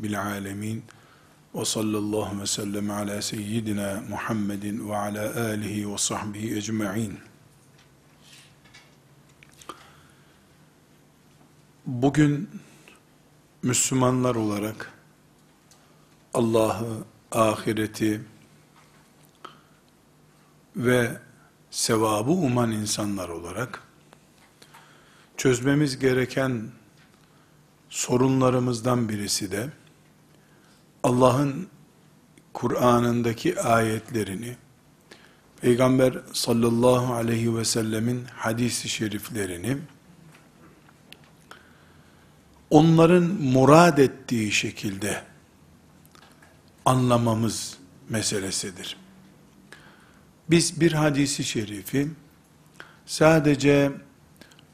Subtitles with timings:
[0.00, 0.84] Rabbil alemin.
[1.54, 7.18] Ve sallallahu ve sellem ala seyyidina Muhammedin ve ala alihi ve sahbihi ecma'in.
[11.86, 12.50] Bugün
[13.62, 14.92] Müslümanlar olarak
[16.34, 18.24] Allah'ı, ahireti
[20.76, 21.18] ve
[21.70, 23.82] sevabı uman insanlar olarak
[25.36, 26.68] çözmemiz gereken
[27.90, 29.79] sorunlarımızdan birisi de
[31.02, 31.68] Allah'ın
[32.54, 34.56] Kur'an'ındaki ayetlerini
[35.60, 39.76] Peygamber sallallahu aleyhi ve sellemin hadisi şeriflerini
[42.70, 45.22] onların murad ettiği şekilde
[46.84, 47.76] anlamamız
[48.08, 48.96] meselesidir.
[50.50, 52.08] Biz bir hadisi şerifi
[53.06, 53.92] sadece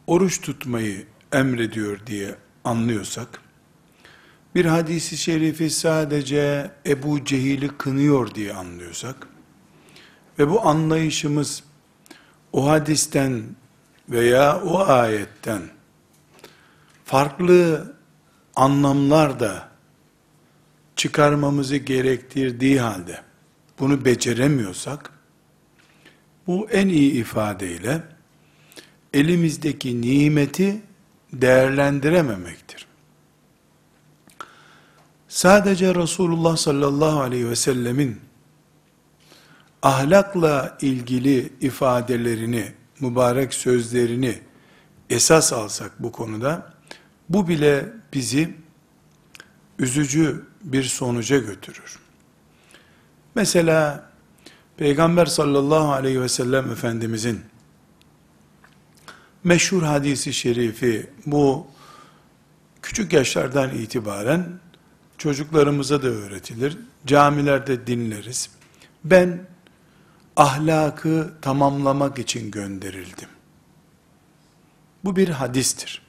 [0.07, 3.41] oruç tutmayı emrediyor diye anlıyorsak,
[4.57, 9.29] bir hadisi şerifi sadece Ebu Cehil'i kınıyor diye anlıyorsak,
[10.39, 11.63] ve bu anlayışımız
[12.53, 13.43] o hadisten
[14.09, 15.63] veya o ayetten
[17.05, 17.95] farklı
[18.55, 19.69] anlamlar da
[20.97, 23.21] çıkarmamızı gerektirdiği halde
[23.79, 25.11] bunu beceremiyorsak,
[26.47, 28.03] bu en iyi ifadeyle
[29.13, 30.83] elimizdeki nimeti
[31.33, 32.86] değerlendirememektir.
[35.37, 38.21] Sadece Resulullah sallallahu aleyhi ve sellemin
[39.83, 44.39] ahlakla ilgili ifadelerini, mübarek sözlerini
[45.11, 46.73] esas alsak bu konuda,
[47.29, 48.57] bu bile bizi
[49.79, 51.99] üzücü bir sonuca götürür.
[53.35, 54.11] Mesela
[54.77, 57.41] Peygamber sallallahu aleyhi ve sellem Efendimizin
[59.45, 61.67] meşhur hadisi şerifi bu
[62.83, 64.66] küçük yaşlardan itibaren
[65.19, 66.79] çocuklarımıza da öğretilir.
[67.07, 68.51] Camilerde dinleriz.
[69.05, 69.41] Ben
[70.37, 73.29] ahlakı tamamlamak için gönderildim.
[75.05, 76.03] Bu bir hadistir.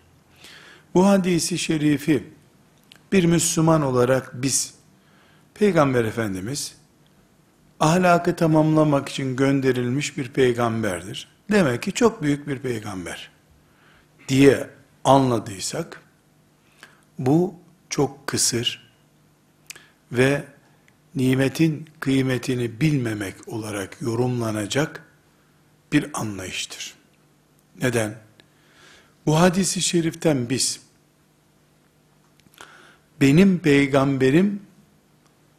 [0.93, 2.23] Bu hadisi şerifi
[3.11, 4.73] bir Müslüman olarak biz
[5.53, 6.75] Peygamber Efendimiz
[7.79, 11.27] ahlakı tamamlamak için gönderilmiş bir peygamberdir.
[11.51, 13.31] Demek ki çok büyük bir peygamber
[14.27, 14.69] diye
[15.03, 16.01] anladıysak
[17.19, 17.55] bu
[17.89, 18.86] çok kısır
[20.11, 20.43] ve
[21.15, 25.03] nimetin kıymetini bilmemek olarak yorumlanacak
[25.91, 26.93] bir anlayıştır.
[27.81, 28.15] Neden?
[29.25, 30.79] Bu hadisi şeriften biz
[33.21, 34.61] benim peygamberim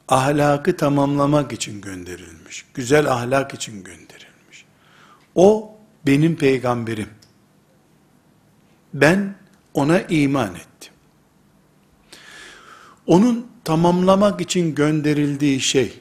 [0.09, 2.67] ahlakı tamamlamak için gönderilmiş.
[2.75, 4.65] Güzel ahlak için gönderilmiş.
[5.35, 5.77] O
[6.07, 7.09] benim peygamberim.
[8.95, 9.35] Ben
[9.75, 10.93] ona iman ettim.
[13.07, 16.01] Onun tamamlamak için gönderildiği şey,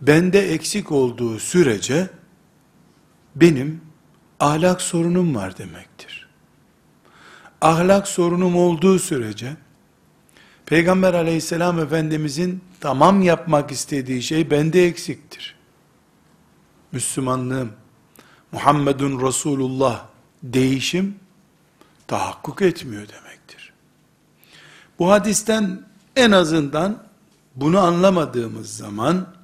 [0.00, 2.10] bende eksik olduğu sürece,
[3.36, 3.80] benim
[4.40, 6.28] ahlak sorunum var demektir.
[7.60, 9.56] Ahlak sorunum olduğu sürece,
[10.66, 15.56] Peygamber aleyhisselam efendimizin tamam yapmak istediği şey bende eksiktir.
[16.92, 17.72] Müslümanlığım,
[18.52, 20.06] Muhammedun Resulullah
[20.42, 21.16] değişim
[22.06, 23.72] tahakkuk etmiyor demektir.
[24.98, 27.02] Bu hadisten en azından
[27.54, 29.34] bunu anlamadığımız zaman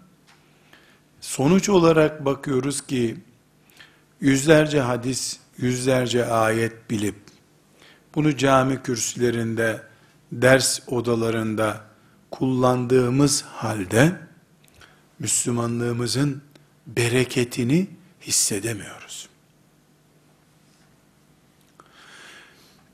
[1.21, 3.17] sonuç olarak bakıyoruz ki
[4.21, 7.15] yüzlerce hadis, yüzlerce ayet bilip
[8.15, 9.83] bunu cami kürsülerinde,
[10.33, 11.81] ders odalarında
[12.31, 14.17] kullandığımız halde
[15.19, 16.43] Müslümanlığımızın
[16.87, 17.87] bereketini
[18.23, 19.29] hissedemiyoruz.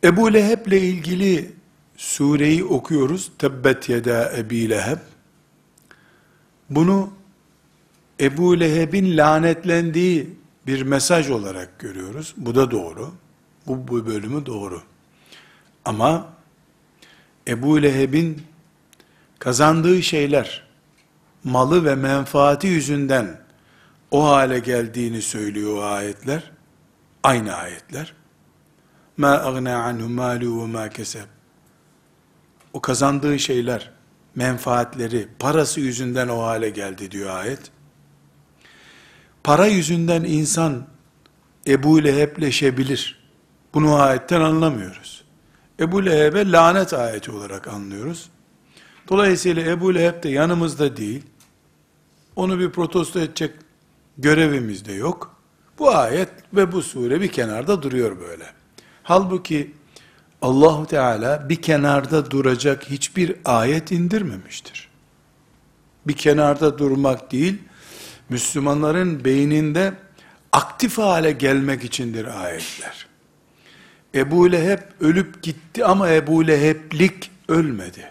[0.05, 1.59] Ebu Leheb'le ilgili
[2.00, 3.31] sureyi okuyoruz.
[3.38, 4.99] Tebbet yeda Ebi Leheb.
[6.70, 7.11] Bunu
[8.20, 10.37] Ebu Leheb'in lanetlendiği
[10.67, 12.35] bir mesaj olarak görüyoruz.
[12.37, 13.12] Bu da doğru.
[13.67, 14.82] Bu, bu bölümü doğru.
[15.85, 16.29] Ama
[17.49, 18.43] Ebu Leheb'in
[19.38, 20.67] kazandığı şeyler,
[21.44, 23.41] malı ve menfaati yüzünden
[24.11, 26.50] o hale geldiğini söylüyor ayetler.
[27.23, 28.14] Aynı ayetler.
[29.17, 31.39] Ma agna anhu malu ve ma keseb.
[32.72, 33.90] O kazandığı şeyler,
[34.34, 37.70] menfaatleri, parası yüzünden o hale geldi diyor ayet.
[39.44, 40.87] Para yüzünden insan
[41.67, 43.31] Ebu Leheb'leşebilir.
[43.75, 45.25] Bunu ayetten anlamıyoruz.
[45.81, 48.31] Ebu Leheb'e lanet ayeti olarak anlıyoruz.
[49.08, 51.22] Dolayısıyla Ebu Leheb de yanımızda değil.
[52.37, 53.55] Onu bir protesto edecek
[54.19, 55.37] görevimiz de yok.
[55.78, 58.44] Bu ayet ve bu sure bir kenarda duruyor böyle.
[59.02, 59.75] Halbuki
[60.42, 64.88] Allahu Teala bir kenarda duracak hiçbir ayet indirmemiştir.
[66.06, 67.58] Bir kenarda durmak değil,
[68.28, 69.94] Müslümanların beyninde
[70.52, 73.06] aktif hale gelmek içindir ayetler.
[74.14, 78.08] Ebu Leheb ölüp gitti ama Ebu Leheblik ölmedi.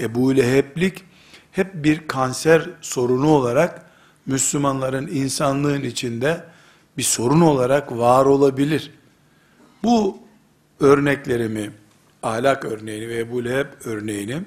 [0.00, 1.04] Ebu Leheblik
[1.52, 3.86] hep bir kanser sorunu olarak
[4.26, 6.44] Müslümanların insanlığın içinde
[6.96, 8.90] bir sorun olarak var olabilir.
[9.84, 10.18] Bu
[10.80, 11.70] örneklerimi,
[12.22, 14.42] ahlak örneğini ve Ebu Leheb örneğini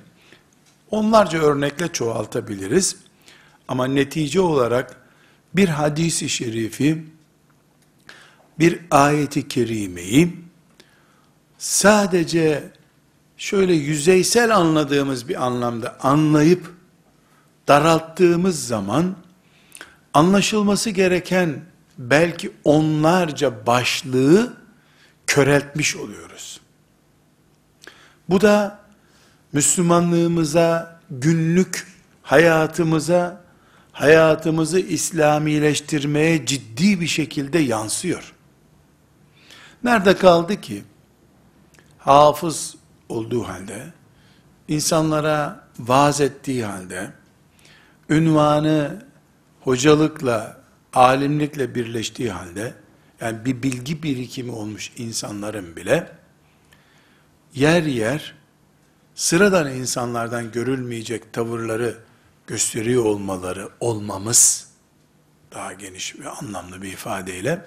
[0.91, 2.95] onlarca örnekle çoğaltabiliriz.
[3.67, 4.95] Ama netice olarak
[5.53, 7.05] bir hadisi şerifi,
[8.59, 10.33] bir ayeti kerimeyi
[11.57, 12.63] sadece
[13.37, 16.73] şöyle yüzeysel anladığımız bir anlamda anlayıp
[17.67, 19.15] daralttığımız zaman
[20.13, 21.61] anlaşılması gereken
[21.97, 24.60] belki onlarca başlığı
[25.31, 26.61] köreltmiş oluyoruz.
[28.29, 28.79] Bu da
[29.53, 31.87] Müslümanlığımıza, günlük
[32.21, 33.41] hayatımıza,
[33.91, 38.33] hayatımızı İslamileştirmeye ciddi bir şekilde yansıyor.
[39.83, 40.83] Nerede kaldı ki?
[41.97, 42.75] Hafız
[43.09, 43.93] olduğu halde,
[44.67, 47.11] insanlara vaaz ettiği halde,
[48.09, 49.05] ünvanı
[49.61, 50.61] hocalıkla,
[50.93, 52.80] alimlikle birleştiği halde,
[53.21, 56.11] yani bir bilgi birikimi olmuş insanların bile,
[57.53, 58.35] yer yer,
[59.15, 61.97] sıradan insanlardan görülmeyecek tavırları
[62.47, 64.71] gösteriyor olmaları, olmamız,
[65.51, 67.65] daha geniş ve anlamlı bir ifadeyle,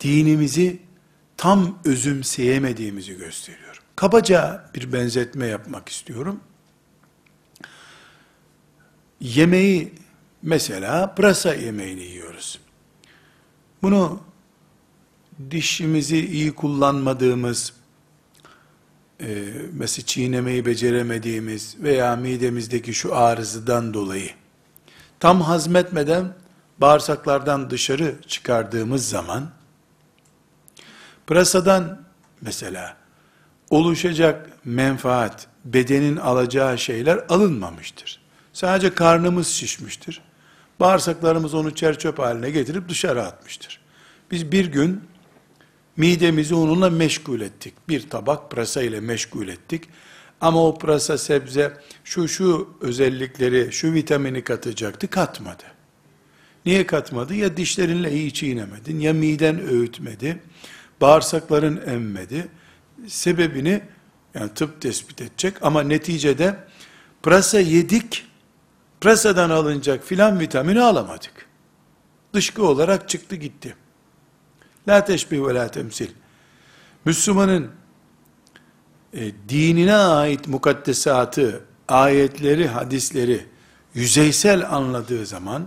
[0.00, 0.82] dinimizi
[1.36, 3.82] tam özümseyemediğimizi gösteriyor.
[3.96, 6.40] Kabaca bir benzetme yapmak istiyorum.
[9.20, 9.94] Yemeği
[10.42, 12.63] mesela pırasa yemeğini yiyoruz.
[13.84, 14.20] Bunu
[15.50, 17.72] dişimizi iyi kullanmadığımız,
[19.20, 24.30] e, mesela çiğnemeyi beceremediğimiz veya midemizdeki şu arızıdan dolayı
[25.20, 26.34] tam hazmetmeden
[26.78, 29.50] bağırsaklardan dışarı çıkardığımız zaman
[31.26, 32.00] pırasadan
[32.40, 32.96] mesela
[33.70, 38.20] oluşacak menfaat, bedenin alacağı şeyler alınmamıştır.
[38.52, 40.22] Sadece karnımız şişmiştir.
[40.80, 43.80] Bağırsaklarımız onu çerçöp haline getirip dışarı atmıştır.
[44.30, 45.00] Biz bir gün
[45.96, 47.74] midemizi onunla meşgul ettik.
[47.88, 49.84] Bir tabak pırasa ile meşgul ettik.
[50.40, 51.72] Ama o pırasa sebze
[52.04, 55.62] şu şu özellikleri, şu vitamini katacaktı, katmadı.
[56.66, 57.34] Niye katmadı?
[57.34, 60.42] Ya dişlerinle iyi çiğnemedin, ya miden öğütmedi,
[61.00, 62.48] bağırsakların emmedi.
[63.06, 63.82] Sebebini
[64.34, 66.56] yani tıp tespit edecek ama neticede
[67.22, 68.26] pırasa yedik,
[69.04, 71.46] pırasadan alınacak filan vitamini alamadık.
[72.32, 73.76] Dışkı olarak çıktı gitti.
[74.88, 76.08] La teşbih ve la temsil.
[77.04, 77.70] Müslümanın
[79.12, 83.46] e, dinine ait mukaddesatı, ayetleri, hadisleri
[83.94, 85.66] yüzeysel anladığı zaman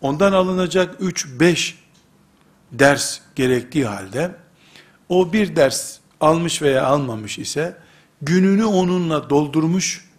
[0.00, 1.74] ondan alınacak 3-5
[2.72, 4.34] ders gerektiği halde
[5.08, 7.76] o bir ders almış veya almamış ise
[8.22, 10.10] gününü onunla doldurmuş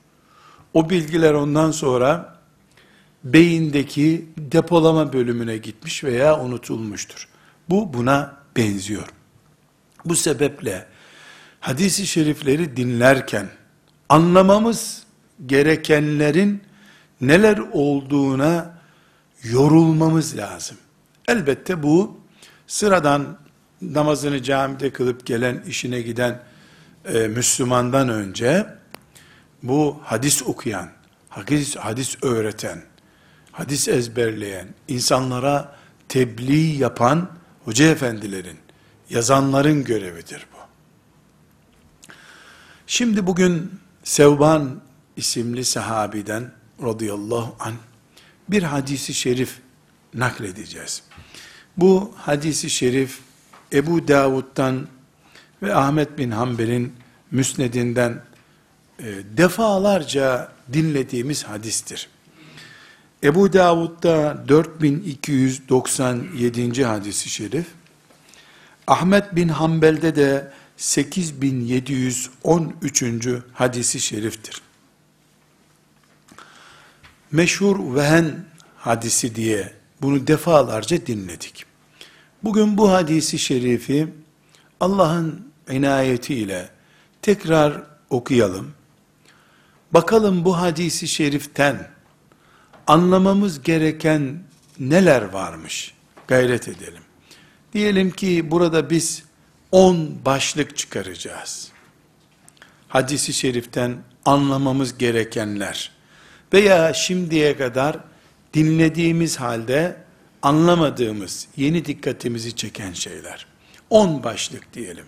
[0.74, 2.35] o bilgiler ondan sonra
[3.26, 7.28] beyindeki depolama bölümüne gitmiş veya unutulmuştur.
[7.70, 9.08] Bu buna benziyor.
[10.06, 10.86] Bu sebeple
[11.60, 13.50] hadisi şerifleri dinlerken
[14.10, 15.04] anlamamız
[15.46, 16.64] gerekenlerin
[17.22, 18.80] neler olduğuna
[19.44, 20.78] yorulmamız lazım.
[21.28, 22.18] Elbette bu
[22.68, 23.38] sıradan
[23.82, 26.44] namazını camide kılıp gelen işine giden
[27.06, 28.68] e, Müslümandan önce
[29.64, 30.90] bu hadis okuyan,
[31.30, 32.82] hadis, hadis öğreten,
[33.58, 35.76] hadis ezberleyen, insanlara
[36.10, 37.30] tebliğ yapan
[37.66, 38.58] hoca efendilerin,
[39.10, 40.58] yazanların görevidir bu.
[42.88, 43.72] Şimdi bugün
[44.04, 44.82] Sevban
[45.16, 46.52] isimli sahabiden
[46.84, 47.74] radıyallahu an
[48.50, 49.60] bir hadisi şerif
[50.14, 51.04] nakledeceğiz.
[51.78, 53.20] Bu hadisi şerif
[53.74, 54.88] Ebu Davud'dan
[55.62, 56.94] ve Ahmet bin Hanbel'in
[57.32, 58.22] müsnedinden
[59.00, 59.06] e,
[59.38, 62.10] defalarca dinlediğimiz hadistir.
[63.26, 66.86] Ebu Davud'da 4297.
[66.86, 67.66] hadisi şerif,
[68.88, 73.28] Ahmet bin Hanbel'de de 8713.
[73.54, 74.62] hadisi şeriftir.
[77.32, 78.46] Meşhur vehen
[78.78, 81.66] hadisi diye bunu defalarca dinledik.
[82.44, 84.08] Bugün bu hadisi şerifi
[84.80, 86.70] Allah'ın inayetiyle
[87.22, 88.74] tekrar okuyalım.
[89.94, 91.95] Bakalım bu hadisi şeriften
[92.88, 94.40] anlamamız gereken
[94.80, 95.94] neler varmış
[96.28, 97.04] gayret edelim.
[97.74, 99.24] Diyelim ki burada biz
[99.72, 101.72] on başlık çıkaracağız.
[102.88, 105.92] Hadisi şeriften anlamamız gerekenler
[106.54, 107.98] veya şimdiye kadar
[108.54, 109.98] dinlediğimiz halde
[110.42, 113.46] anlamadığımız, yeni dikkatimizi çeken şeyler.
[113.90, 115.06] On başlık diyelim.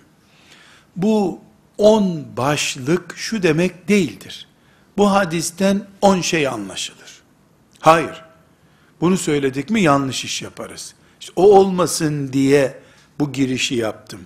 [0.96, 1.42] Bu
[1.78, 4.48] on başlık şu demek değildir.
[4.98, 7.17] Bu hadisten on şey anlaşılır.
[7.80, 8.24] Hayır.
[9.02, 10.96] Bunu söyledik mi yanlış iş yaparız.
[11.20, 12.80] İşte o olmasın diye
[13.20, 14.22] bu girişi yaptım.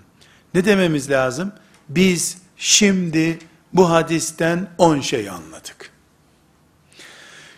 [0.54, 1.54] Ne dememiz lazım?
[1.90, 3.40] Biz şimdi
[3.74, 5.92] bu hadisten on şey anladık.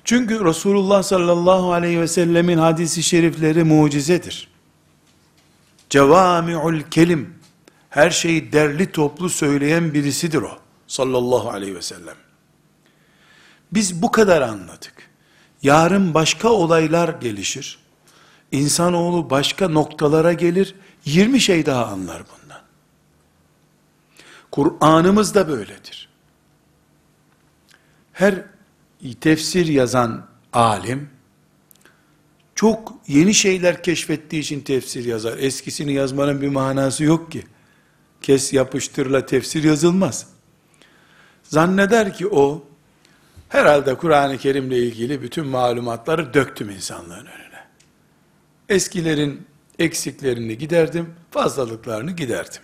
[0.03, 4.47] Çünkü Resulullah sallallahu aleyhi ve sellemin hadisi şerifleri mucizedir.
[5.89, 7.33] Cevami'ul kelim,
[7.89, 10.57] her şeyi derli toplu söyleyen birisidir o,
[10.87, 12.15] sallallahu aleyhi ve sellem.
[13.71, 15.12] Biz bu kadar anladık.
[15.63, 17.79] Yarın başka olaylar gelişir.
[18.51, 22.61] İnsanoğlu başka noktalara gelir, 20 şey daha anlar bundan.
[24.51, 26.09] Kur'an'ımız da böyledir.
[28.13, 28.45] Her
[29.21, 31.09] tefsir yazan alim,
[32.55, 35.37] çok yeni şeyler keşfettiği için tefsir yazar.
[35.37, 37.43] Eskisini yazmanın bir manası yok ki.
[38.21, 40.27] Kes yapıştırla tefsir yazılmaz.
[41.43, 42.63] Zanneder ki o,
[43.53, 47.63] herhalde Kur'an-ı Kerim'le ilgili bütün malumatları döktüm insanlığın önüne.
[48.69, 49.47] Eskilerin
[49.79, 52.61] eksiklerini giderdim, fazlalıklarını giderdim.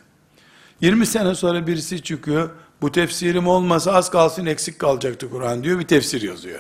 [0.82, 2.50] 20 sene sonra birisi çıkıyor,
[2.82, 6.60] bu tefsirim olmasa az kalsın eksik kalacaktı Kur'an diyor, bir tefsir yazıyor.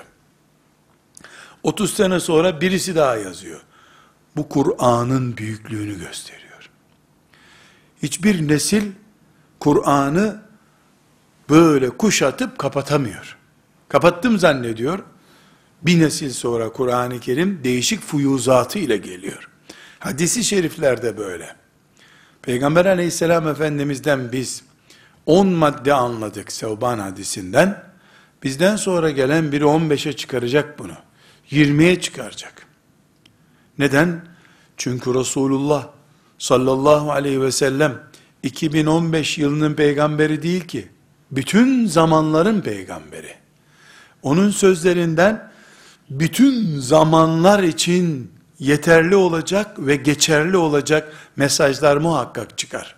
[1.63, 3.61] 30 sene sonra birisi daha yazıyor.
[4.35, 6.69] Bu Kur'an'ın büyüklüğünü gösteriyor.
[8.03, 8.91] Hiçbir nesil
[9.59, 10.41] Kur'an'ı
[11.49, 13.38] böyle kuşatıp kapatamıyor.
[13.89, 14.99] Kapattım zannediyor.
[15.81, 19.49] Bir nesil sonra Kur'an-ı Kerim değişik fuyuzatı ile geliyor.
[19.99, 21.55] Hadisi şeriflerde böyle.
[22.41, 24.63] Peygamber aleyhisselam efendimizden biz
[25.25, 27.83] 10 madde anladık Sevban hadisinden.
[28.43, 30.95] Bizden sonra gelen biri 15'e çıkaracak bunu.
[31.51, 32.65] 20'ye çıkaracak.
[33.79, 34.25] Neden?
[34.77, 35.87] Çünkü Resulullah
[36.37, 38.03] sallallahu aleyhi ve sellem
[38.43, 40.87] 2015 yılının peygamberi değil ki.
[41.31, 43.35] Bütün zamanların peygamberi.
[44.23, 45.51] Onun sözlerinden
[46.09, 52.95] bütün zamanlar için yeterli olacak ve geçerli olacak mesajlar muhakkak çıkar.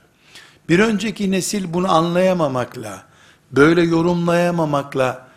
[0.69, 3.03] Bir önceki nesil bunu anlayamamakla,
[3.51, 5.27] böyle yorumlayamamakla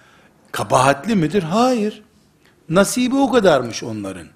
[0.53, 1.43] kabahatli midir?
[1.43, 2.03] Hayır.
[2.69, 4.26] Nasibi o kadarmış onların.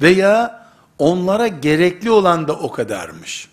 [0.00, 0.66] Veya
[0.98, 3.48] onlara gerekli olan da o kadarmış.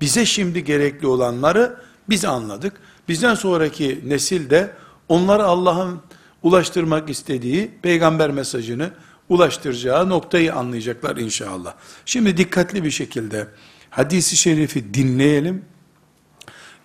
[0.00, 1.76] Bize şimdi gerekli olanları
[2.08, 2.80] biz anladık.
[3.08, 4.70] Bizden sonraki nesil de
[5.08, 6.00] onlara Allah'ın
[6.42, 8.90] ulaştırmak istediği peygamber mesajını
[9.28, 11.74] ulaştıracağı noktayı anlayacaklar inşallah.
[12.04, 13.48] Şimdi dikkatli bir şekilde
[13.90, 15.64] hadisi şerifi dinleyelim.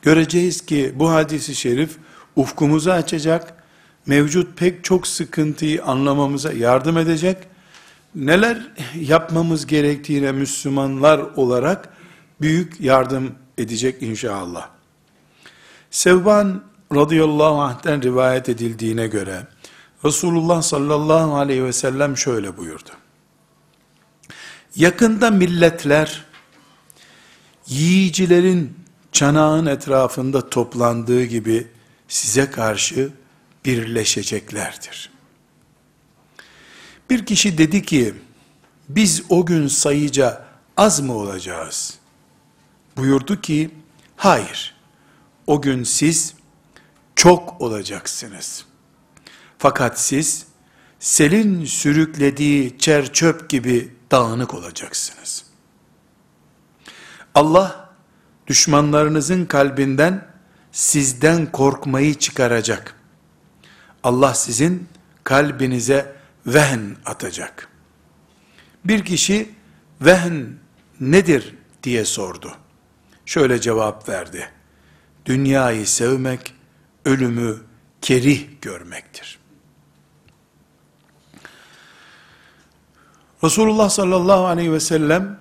[0.02, 1.98] Göreceğiz ki bu hadisi şerif
[2.36, 3.64] ufkumuzu açacak,
[4.06, 7.38] mevcut pek çok sıkıntıyı anlamamıza yardım edecek,
[8.16, 11.90] neler yapmamız gerektiğine Müslümanlar olarak
[12.42, 14.70] büyük yardım edecek inşallah.
[15.92, 16.64] Sevban
[16.96, 19.48] radıyallahu anh'ten rivayet edildiğine göre,
[20.06, 22.90] Resulullah sallallahu aleyhi ve sellem şöyle buyurdu.
[24.76, 26.26] Yakında milletler,
[27.68, 28.78] yiyicilerin
[29.12, 31.68] çanağın etrafında toplandığı gibi
[32.08, 33.12] size karşı
[33.66, 35.10] birleşeceklerdir.
[37.10, 38.14] Bir kişi dedi ki,
[38.90, 40.46] biz o gün sayıca
[40.78, 41.98] az mı olacağız?
[42.98, 43.72] Buyurdu ki,
[44.16, 44.76] hayır,
[45.48, 46.34] o gün siz
[47.16, 48.74] çok olacaksınız.''
[49.64, 50.46] Fakat siz
[51.00, 55.46] selin sürüklediği çer çöp gibi dağınık olacaksınız.
[57.36, 57.90] Allah
[58.48, 60.28] düşmanlarınızın kalbinden
[60.72, 62.96] sizden korkmayı çıkaracak.
[64.04, 64.88] Allah sizin
[65.24, 66.16] kalbinize
[66.48, 67.68] vehn atacak.
[68.86, 69.50] Bir kişi
[70.02, 70.60] vehn
[71.00, 72.52] nedir diye sordu.
[73.26, 74.50] Şöyle cevap verdi.
[75.26, 76.56] Dünyayı sevmek,
[77.06, 77.58] ölümü
[78.02, 79.40] kerih görmektir.
[83.44, 85.40] Resulullah sallallahu aleyhi ve sellem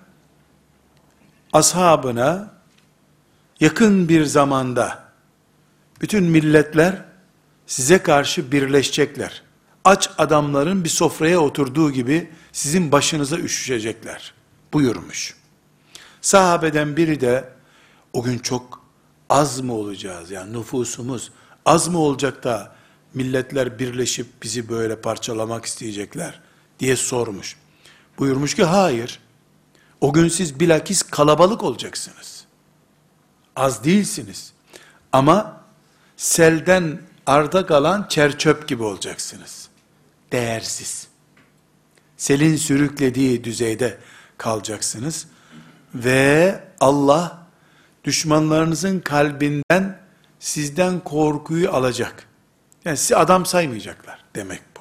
[1.52, 2.54] ashabına
[3.60, 5.02] yakın bir zamanda
[6.00, 7.04] bütün milletler
[7.66, 9.42] size karşı birleşecekler.
[9.84, 14.34] Aç adamların bir sofraya oturduğu gibi sizin başınıza üşüşecekler
[14.72, 15.36] buyurmuş.
[16.20, 17.48] Sahabeden biri de
[18.12, 18.82] o gün çok
[19.30, 21.30] az mı olacağız yani nüfusumuz
[21.66, 22.72] az mı olacak da
[23.14, 26.40] milletler birleşip bizi böyle parçalamak isteyecekler
[26.80, 27.56] diye sormuş.
[28.18, 29.20] Buyurmuş ki hayır.
[30.00, 32.44] O gün siz bilakis kalabalık olacaksınız.
[33.56, 34.52] Az değilsiniz.
[35.12, 35.60] Ama
[36.16, 39.68] selden arda kalan çerçöp gibi olacaksınız.
[40.32, 41.08] Değersiz.
[42.16, 43.98] Selin sürüklediği düzeyde
[44.38, 45.26] kalacaksınız.
[45.94, 47.46] Ve Allah
[48.04, 50.01] düşmanlarınızın kalbinden
[50.42, 52.28] sizden korkuyu alacak.
[52.84, 54.80] Yani sizi adam saymayacaklar demek bu.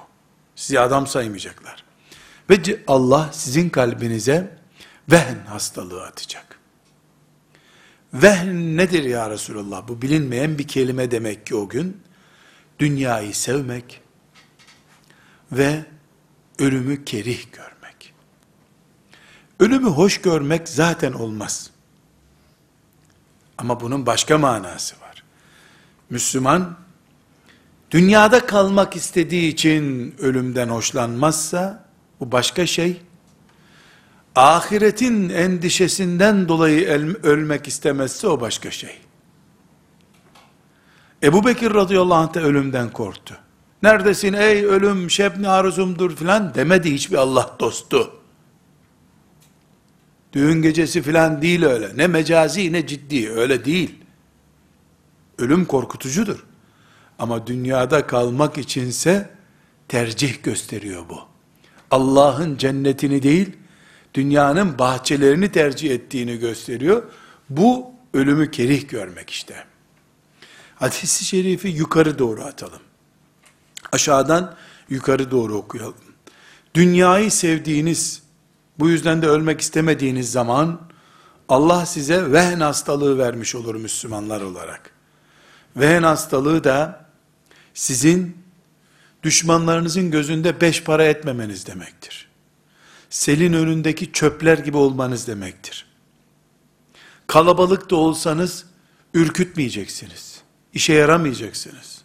[0.56, 1.84] Sizi adam saymayacaklar.
[2.50, 4.58] Ve Allah sizin kalbinize
[5.12, 6.60] vehn hastalığı atacak.
[8.13, 9.88] Vehn nedir ya Resulallah?
[9.88, 12.01] Bu bilinmeyen bir kelime demek ki o gün.
[12.80, 14.01] Dünyayı sevmek
[15.51, 15.86] ve
[16.60, 18.13] ölümü kerih görmek.
[19.60, 21.70] Ölümü hoş görmek zaten olmaz.
[23.58, 25.00] Ama bunun başka manası var.
[26.12, 26.77] Müslüman,
[27.91, 31.86] dünyada kalmak istediği için ölümden hoşlanmazsa,
[32.20, 33.01] bu başka şey.
[34.36, 36.88] Ahiretin endişesinden dolayı
[37.24, 38.98] ölmek istemezse o başka şey.
[41.24, 43.38] Ebu Bekir radıyallahu anh da ölümden korktu.
[43.84, 48.12] Neredesin ey ölüm şebni arzumdur filan demedi hiçbir Allah dostu.
[50.34, 51.98] Düğün gecesi filan değil öyle.
[51.98, 54.00] Ne mecazi ne ciddi öyle değil.
[55.42, 56.44] Ölüm korkutucudur.
[57.20, 59.30] Ama dünyada kalmak içinse
[59.88, 61.20] tercih gösteriyor bu.
[61.92, 63.58] Allah'ın cennetini değil,
[64.14, 67.04] dünyanın bahçelerini tercih ettiğini gösteriyor.
[67.50, 69.66] Bu ölümü kerih görmek işte.
[70.75, 72.82] Hadis-i şerifi yukarı doğru atalım.
[73.92, 74.56] Aşağıdan
[74.90, 75.96] yukarı doğru okuyalım.
[76.74, 78.24] Dünyayı sevdiğiniz,
[78.80, 80.82] bu yüzden de ölmek istemediğiniz zaman,
[81.50, 84.91] Allah size vehn hastalığı vermiş olur Müslümanlar olarak.
[85.75, 87.05] Vehn hastalığı da
[87.74, 88.38] sizin
[89.24, 92.27] düşmanlarınızın gözünde beş para etmemeniz demektir.
[93.10, 95.86] Selin önündeki çöpler gibi olmanız demektir.
[97.27, 98.66] Kalabalık da olsanız
[99.14, 100.42] ürkütmeyeceksiniz.
[100.74, 102.01] İşe yaramayacaksınız.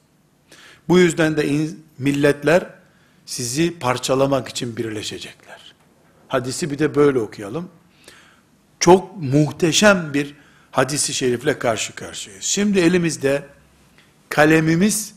[0.88, 2.66] Bu yüzden de milletler
[3.26, 5.74] sizi parçalamak için birleşecekler.
[6.28, 7.68] Hadisi bir de böyle okuyalım.
[8.80, 10.34] Çok muhteşem bir
[10.70, 12.44] hadisi şerifle karşı karşıyayız.
[12.44, 13.48] Şimdi elimizde
[14.28, 15.14] kalemimiz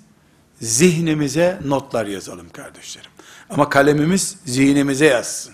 [0.62, 3.12] zihnimize notlar yazalım kardeşlerim.
[3.50, 5.54] Ama kalemimiz zihnimize yazsın.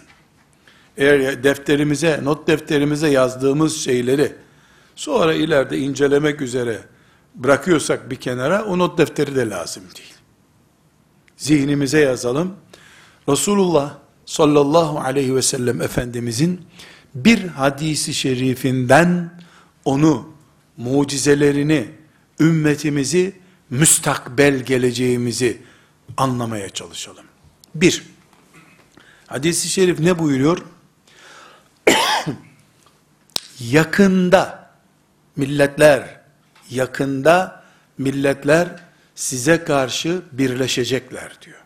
[0.98, 4.36] Eğer defterimize, not defterimize yazdığımız şeyleri
[4.96, 6.80] sonra ileride incelemek üzere
[7.36, 10.14] bırakıyorsak bir kenara o not defteri de lazım değil.
[11.38, 12.56] Zihnimize yazalım.
[13.30, 16.62] Resulullah sallallahu aleyhi ve sellem Efendimizin
[17.16, 19.40] bir hadisi şerifinden
[19.86, 20.30] onu,
[20.78, 21.88] mucizelerini,
[22.40, 23.34] ümmetimizi
[23.70, 25.62] müstakbel geleceğimizi
[26.18, 27.26] anlamaya çalışalım.
[27.76, 28.04] Bir,
[29.28, 30.58] hadisi şerif ne buyuruyor?
[33.60, 34.72] yakında
[35.36, 36.22] milletler,
[36.70, 37.64] yakında
[37.98, 38.84] milletler
[39.16, 41.60] size karşı birleşecekler diyor.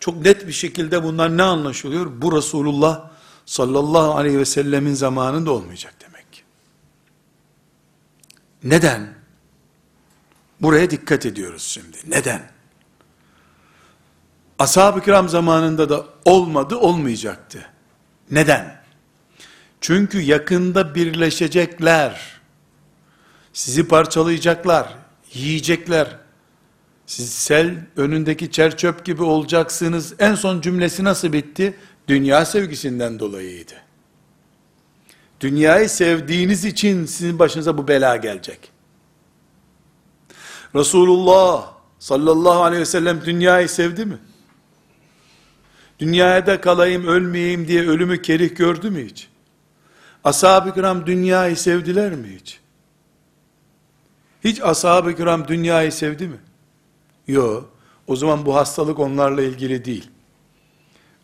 [0.00, 2.22] Çok net bir şekilde bunlar ne anlaşılıyor?
[2.22, 3.10] Bu Resulullah
[3.46, 6.44] sallallahu aleyhi ve sellemin zamanında olmayacak demek.
[8.64, 9.19] Neden?
[10.60, 11.96] Buraya dikkat ediyoruz şimdi.
[12.08, 12.42] Neden?
[14.58, 17.66] Ashab-ı kiram zamanında da olmadı, olmayacaktı.
[18.30, 18.80] Neden?
[19.80, 22.40] Çünkü yakında birleşecekler.
[23.52, 24.94] Sizi parçalayacaklar,
[25.32, 26.16] yiyecekler.
[27.06, 30.14] Siz sel önündeki çerçöp gibi olacaksınız.
[30.18, 31.76] En son cümlesi nasıl bitti?
[32.08, 33.74] Dünya sevgisinden dolayıydı.
[35.40, 38.69] Dünyayı sevdiğiniz için sizin başınıza bu bela gelecek.
[40.74, 44.18] Resulullah sallallahu aleyhi ve sellem dünyayı sevdi mi?
[45.98, 49.28] Dünyaya da kalayım ölmeyeyim diye ölümü kerih gördü mü hiç?
[50.24, 52.60] Ashab-ı kiram dünyayı sevdiler mi hiç?
[54.44, 56.38] Hiç ashab-ı kiram dünyayı sevdi mi?
[57.28, 57.68] Yok.
[58.06, 60.10] O zaman bu hastalık onlarla ilgili değil.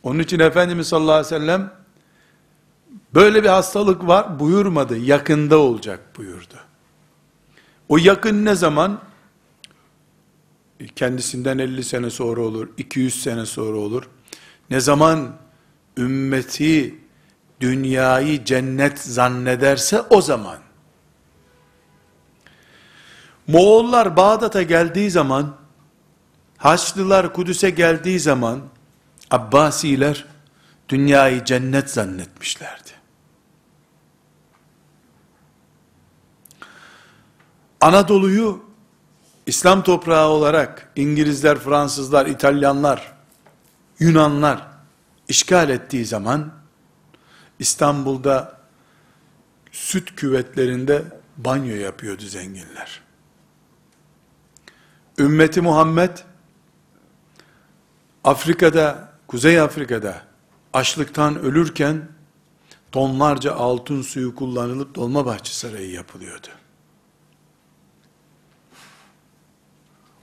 [0.02, 1.72] Onun için Efendimiz sallallahu aleyhi ve sellem
[3.14, 4.96] böyle bir hastalık var buyurmadı.
[4.96, 6.54] Yakında olacak buyurdu.
[7.88, 9.00] O yakın ne zaman?
[10.96, 14.08] Kendisinden 50 sene sonra olur, 200 sene sonra olur.
[14.70, 15.36] Ne zaman
[15.96, 16.94] ümmeti
[17.60, 20.58] dünyayı cennet zannederse o zaman.
[23.46, 25.56] Moğollar Bağdat'a geldiği zaman,
[26.58, 28.60] Haçlılar Kudüs'e geldiği zaman,
[29.30, 30.24] Abbasiler
[30.88, 32.90] dünyayı cennet zannetmişlerdi.
[37.80, 38.65] Anadolu'yu
[39.46, 43.12] İslam toprağı olarak İngilizler, Fransızlar, İtalyanlar,
[43.98, 44.66] Yunanlar
[45.28, 46.52] işgal ettiği zaman
[47.58, 48.60] İstanbul'da
[49.72, 51.02] süt küvetlerinde
[51.36, 53.00] banyo yapıyordu zenginler.
[55.18, 56.18] Ümmeti Muhammed
[58.24, 60.22] Afrika'da, Kuzey Afrika'da
[60.72, 62.08] açlıktan ölürken
[62.92, 66.48] tonlarca altın suyu kullanılıp Dolmabahçe Sarayı yapılıyordu.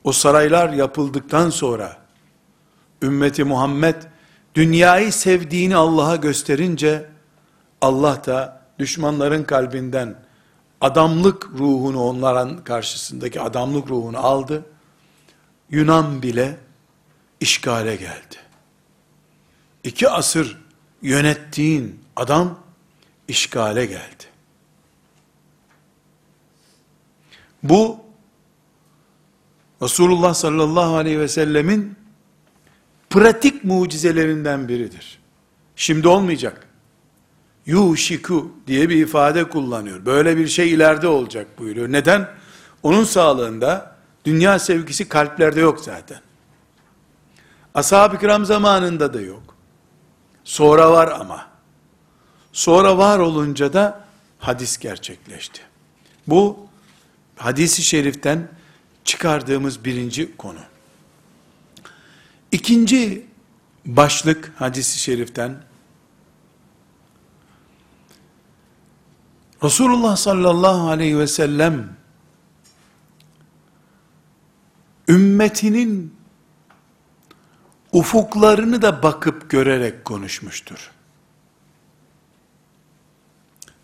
[0.03, 1.97] O saraylar yapıldıktan sonra
[3.01, 3.95] ümmeti Muhammed
[4.55, 7.09] dünyayı sevdiğini Allah'a gösterince
[7.81, 10.15] Allah da düşmanların kalbinden
[10.81, 14.65] adamlık ruhunu onların karşısındaki adamlık ruhunu aldı.
[15.69, 16.57] Yunan bile
[17.39, 18.35] işgale geldi.
[19.83, 20.59] İki asır
[21.01, 22.59] yönettiğin adam
[23.27, 24.23] işgale geldi.
[27.63, 28.02] Bu
[29.83, 31.95] Resulullah sallallahu aleyhi ve sellemin
[33.09, 35.19] pratik mucizelerinden biridir.
[35.75, 36.67] Şimdi olmayacak.
[37.65, 40.05] Yuşiku diye bir ifade kullanıyor.
[40.05, 41.91] Böyle bir şey ileride olacak buyuruyor.
[41.91, 42.29] Neden?
[42.83, 46.19] Onun sağlığında dünya sevgisi kalplerde yok zaten.
[47.75, 49.55] Ashab-ı kiram zamanında da yok.
[50.43, 51.47] Sonra var ama.
[52.53, 54.05] Sonra var olunca da
[54.39, 55.61] hadis gerçekleşti.
[56.27, 56.67] Bu
[57.35, 58.47] hadisi şeriften
[59.03, 60.59] çıkardığımız birinci konu.
[62.51, 63.25] İkinci
[63.85, 65.63] başlık hadisi şeriften
[69.63, 71.95] Resulullah sallallahu aleyhi ve sellem
[75.07, 76.15] ümmetinin
[77.91, 80.91] ufuklarını da bakıp görerek konuşmuştur.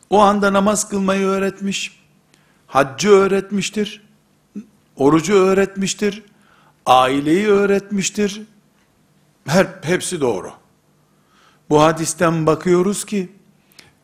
[0.09, 1.99] O anda namaz kılmayı öğretmiş,
[2.67, 4.08] haccı öğretmiştir,
[4.99, 6.23] orucu öğretmiştir,
[6.85, 8.41] aileyi öğretmiştir.
[9.45, 10.51] Her, hepsi doğru.
[11.69, 13.31] Bu hadisten bakıyoruz ki,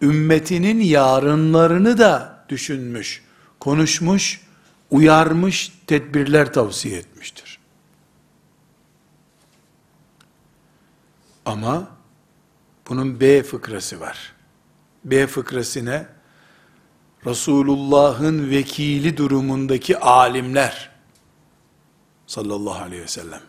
[0.02, 3.24] ümmetinin yarınlarını da düşünmüş,
[3.60, 4.42] konuşmuş,
[4.92, 7.60] uyarmış, tedbirler tavsiye etmiştir.
[11.46, 11.88] Ama
[12.90, 14.34] bunun B fıkrası var.
[15.06, 16.15] B fıkrasine
[17.26, 20.90] Resulullah'ın vekili durumundaki alimler
[22.28, 23.42] sallallahu aleyhi ve sellem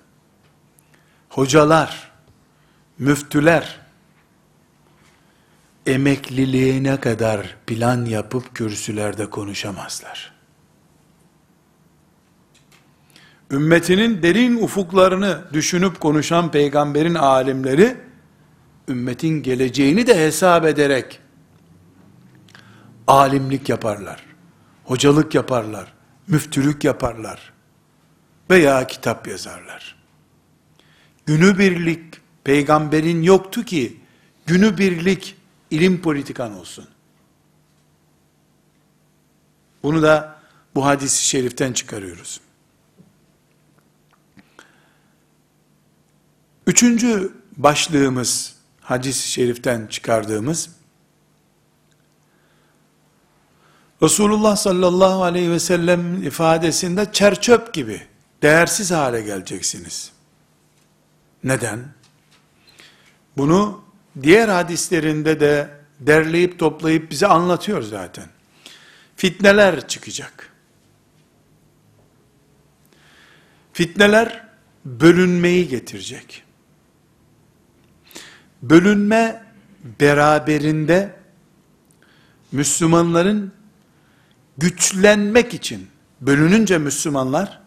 [1.28, 2.12] hocalar
[2.98, 3.80] müftüler
[5.86, 10.36] emekliliğine kadar plan yapıp kürsülerde konuşamazlar.
[13.50, 17.96] Ümmetinin derin ufuklarını düşünüp konuşan peygamberin alimleri,
[18.88, 21.20] ümmetin geleceğini de hesap ederek,
[23.06, 24.26] alimlik yaparlar,
[24.84, 25.92] hocalık yaparlar,
[26.26, 27.52] müftülük yaparlar
[28.50, 29.96] veya kitap yazarlar.
[31.26, 32.14] Günübirlik
[32.44, 34.00] peygamberin yoktu ki,
[34.46, 35.36] günübirlik
[35.70, 36.88] ilim politikan olsun.
[39.82, 40.38] Bunu da
[40.74, 42.40] bu hadisi şeriften çıkarıyoruz.
[46.66, 50.75] Üçüncü başlığımız, hadis-i şeriften çıkardığımız,
[54.06, 58.02] Resulullah sallallahu aleyhi ve sellem ifadesinde çerçöp gibi
[58.42, 60.12] değersiz hale geleceksiniz.
[61.44, 61.84] Neden?
[63.36, 63.82] Bunu
[64.22, 68.24] diğer hadislerinde de derleyip toplayıp bize anlatıyor zaten.
[69.16, 70.52] Fitneler çıkacak.
[73.72, 74.48] Fitneler
[74.84, 76.44] bölünmeyi getirecek.
[78.62, 79.44] Bölünme
[80.00, 81.16] beraberinde
[82.52, 83.55] Müslümanların
[84.58, 85.88] güçlenmek için,
[86.20, 87.60] bölününce Müslümanlar,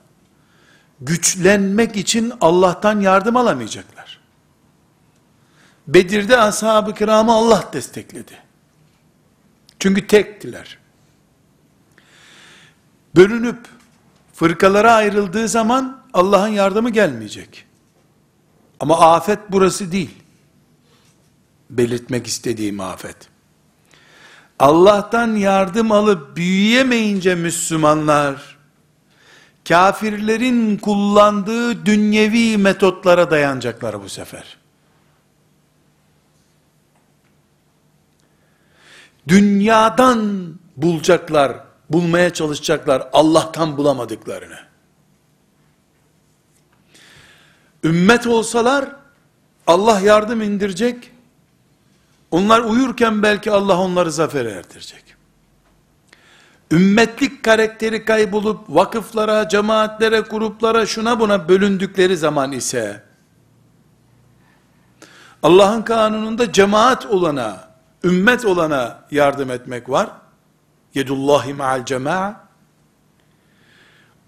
[1.01, 4.19] güçlenmek için Allah'tan yardım alamayacaklar.
[5.87, 8.33] Bedir'de ashab-ı kiramı Allah destekledi.
[9.79, 10.77] Çünkü tektiler.
[13.15, 13.67] Bölünüp
[14.33, 17.65] fırkalara ayrıldığı zaman Allah'ın yardımı gelmeyecek.
[18.79, 20.15] Ama afet burası değil.
[21.69, 23.28] Belirtmek istediğim afet.
[24.59, 28.57] Allah'tan yardım alıp büyüyemeyince Müslümanlar,
[29.67, 34.57] kafirlerin kullandığı dünyevi metotlara dayanacaklar bu sefer.
[39.27, 41.57] Dünyadan bulacaklar,
[41.89, 44.59] bulmaya çalışacaklar Allah'tan bulamadıklarını.
[47.83, 48.95] Ümmet olsalar
[49.67, 51.11] Allah yardım indirecek.
[52.31, 55.03] Onlar uyurken belki Allah onları zafer erdirecek.
[56.71, 63.03] Ümmetlik karakteri kaybolup vakıflara, cemaatlere, gruplara, şuna buna bölündükleri zaman ise
[65.43, 67.69] Allah'ın kanununda cemaat olana,
[68.03, 70.09] ümmet olana yardım etmek var.
[70.93, 72.49] Yedullahi ma'al cema'a.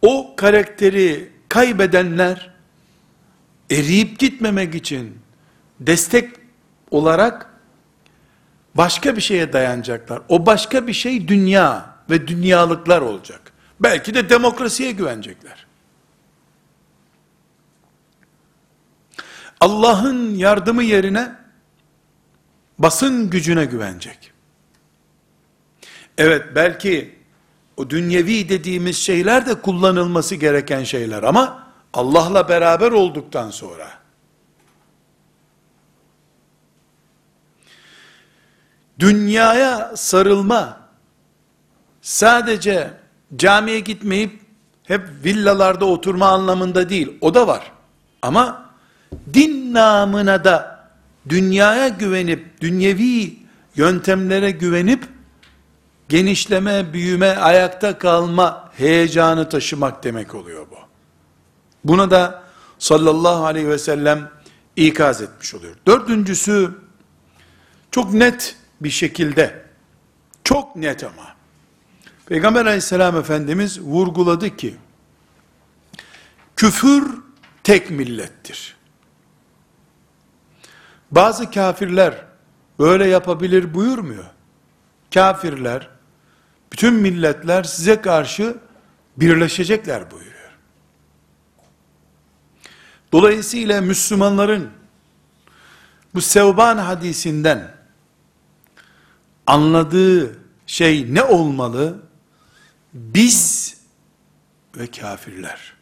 [0.01, 2.53] O karakteri kaybedenler
[3.71, 5.19] eriyip gitmemek için
[5.79, 6.29] destek
[6.91, 7.50] olarak
[8.75, 10.21] başka bir şeye dayanacaklar.
[10.29, 13.51] O başka bir şey dünya ve dünyalıklar olacak.
[13.79, 15.65] Belki de demokrasiye güvenecekler.
[19.59, 21.35] Allah'ın yardımı yerine
[22.79, 24.31] basın gücüne güvenecek.
[26.17, 27.15] Evet belki
[27.77, 34.00] o dünyevi dediğimiz şeyler de kullanılması gereken şeyler ama Allah'la beraber olduktan sonra
[39.01, 40.77] dünyaya sarılma
[42.01, 42.93] sadece
[43.35, 44.41] camiye gitmeyip
[44.83, 47.17] hep villalarda oturma anlamında değil.
[47.21, 47.71] O da var.
[48.21, 48.71] Ama
[49.33, 50.85] din namına da
[51.29, 53.37] dünyaya güvenip, dünyevi
[53.75, 55.07] yöntemlere güvenip,
[56.09, 60.75] genişleme, büyüme, ayakta kalma heyecanı taşımak demek oluyor bu.
[61.83, 62.43] Buna da
[62.79, 64.29] sallallahu aleyhi ve sellem
[64.75, 65.75] ikaz etmiş oluyor.
[65.87, 66.71] Dördüncüsü,
[67.91, 69.65] çok net bir şekilde,
[70.43, 71.35] çok net ama,
[72.25, 74.75] Peygamber aleyhisselam efendimiz vurguladı ki,
[76.55, 77.03] küfür
[77.63, 78.75] tek millettir.
[81.11, 82.25] Bazı kafirler
[82.79, 84.25] böyle yapabilir buyurmuyor.
[85.13, 85.89] Kafirler,
[86.71, 88.57] bütün milletler size karşı
[89.17, 90.51] birleşecekler buyuruyor.
[93.11, 94.69] Dolayısıyla Müslümanların
[96.13, 97.71] bu Sevban hadisinden
[99.47, 102.03] anladığı şey ne olmalı?
[102.93, 103.77] Biz
[104.77, 105.73] ve kafirler.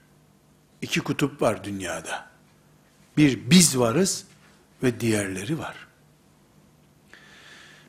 [0.81, 2.29] İki kutup var dünyada.
[3.17, 4.25] Bir biz varız
[4.83, 5.75] ve diğerleri var.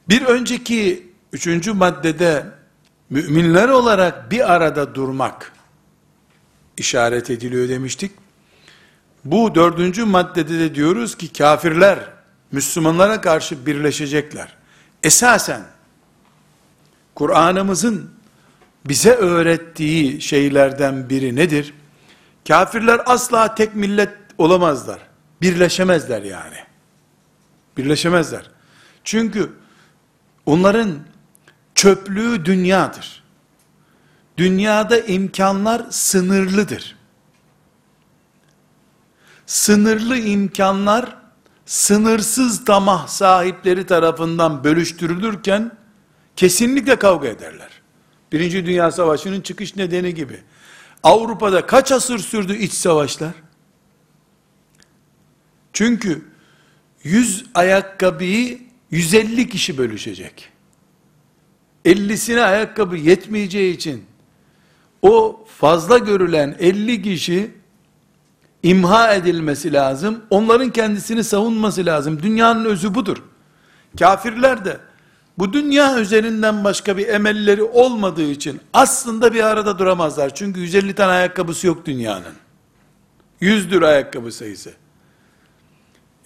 [0.09, 2.47] Bir önceki üçüncü maddede
[3.11, 5.53] müminler olarak bir arada durmak
[6.77, 8.13] işaret ediliyor demiştik.
[9.25, 11.99] Bu dördüncü maddede de diyoruz ki kafirler
[12.53, 14.60] Müslümanlara karşı birleşecekler.
[15.03, 15.63] Esasen
[17.15, 18.11] Kur'an'ımızın
[18.85, 21.75] bize öğrettiği şeylerden biri nedir?
[22.49, 25.01] Kafirler asla tek millet olamazlar.
[25.43, 26.57] Birleşemezler yani.
[27.77, 28.51] Birleşemezler.
[29.05, 29.53] Çünkü
[30.47, 30.99] onların
[31.75, 33.23] çöplüğü dünyadır.
[34.37, 36.97] Dünyada imkanlar sınırlıdır.
[39.47, 41.17] Sınırlı imkanlar
[41.71, 45.73] sınırsız tamah sahipleri tarafından bölüştürülürken
[46.37, 47.69] kesinlikle kavga ederler.
[48.33, 50.41] Birinci Dünya Savaşı'nın çıkış nedeni gibi.
[51.03, 53.33] Avrupa'da kaç asır sürdü iç savaşlar?
[55.73, 56.25] Çünkü
[57.05, 58.59] 100 ayakkabıyı
[58.91, 60.49] 150 kişi bölüşecek.
[61.85, 64.05] 50'sine ayakkabı yetmeyeceği için
[65.03, 67.60] o fazla görülen 50 kişi
[68.63, 70.21] imha edilmesi lazım.
[70.31, 72.23] Onların kendisini savunması lazım.
[72.23, 73.23] Dünyanın özü budur.
[73.99, 74.77] Kafirler de
[75.39, 80.35] bu dünya üzerinden başka bir emelleri olmadığı için aslında bir arada duramazlar.
[80.35, 82.35] Çünkü 150 tane ayakkabısı yok dünyanın.
[83.41, 84.73] 100'dür ayakkabı sayısı.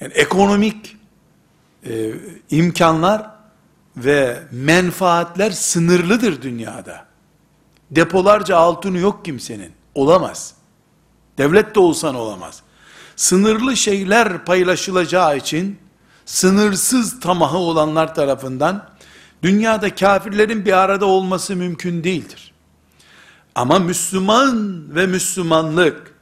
[0.00, 0.96] Yani ekonomik
[1.86, 2.10] e,
[2.50, 3.30] imkanlar
[3.96, 7.06] ve menfaatler sınırlıdır dünyada.
[7.90, 9.72] Depolarca altını yok kimsenin.
[9.94, 10.54] Olamaz.
[11.38, 12.62] Devlet de olsan olamaz.
[13.16, 15.78] Sınırlı şeyler paylaşılacağı için
[16.24, 18.88] sınırsız tamahı olanlar tarafından
[19.42, 22.52] dünyada kafirlerin bir arada olması mümkün değildir.
[23.54, 26.14] Ama Müslüman ve Müslümanlık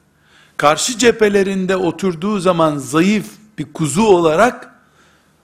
[0.56, 3.26] karşı cephelerinde oturduğu zaman zayıf
[3.58, 4.74] bir kuzu olarak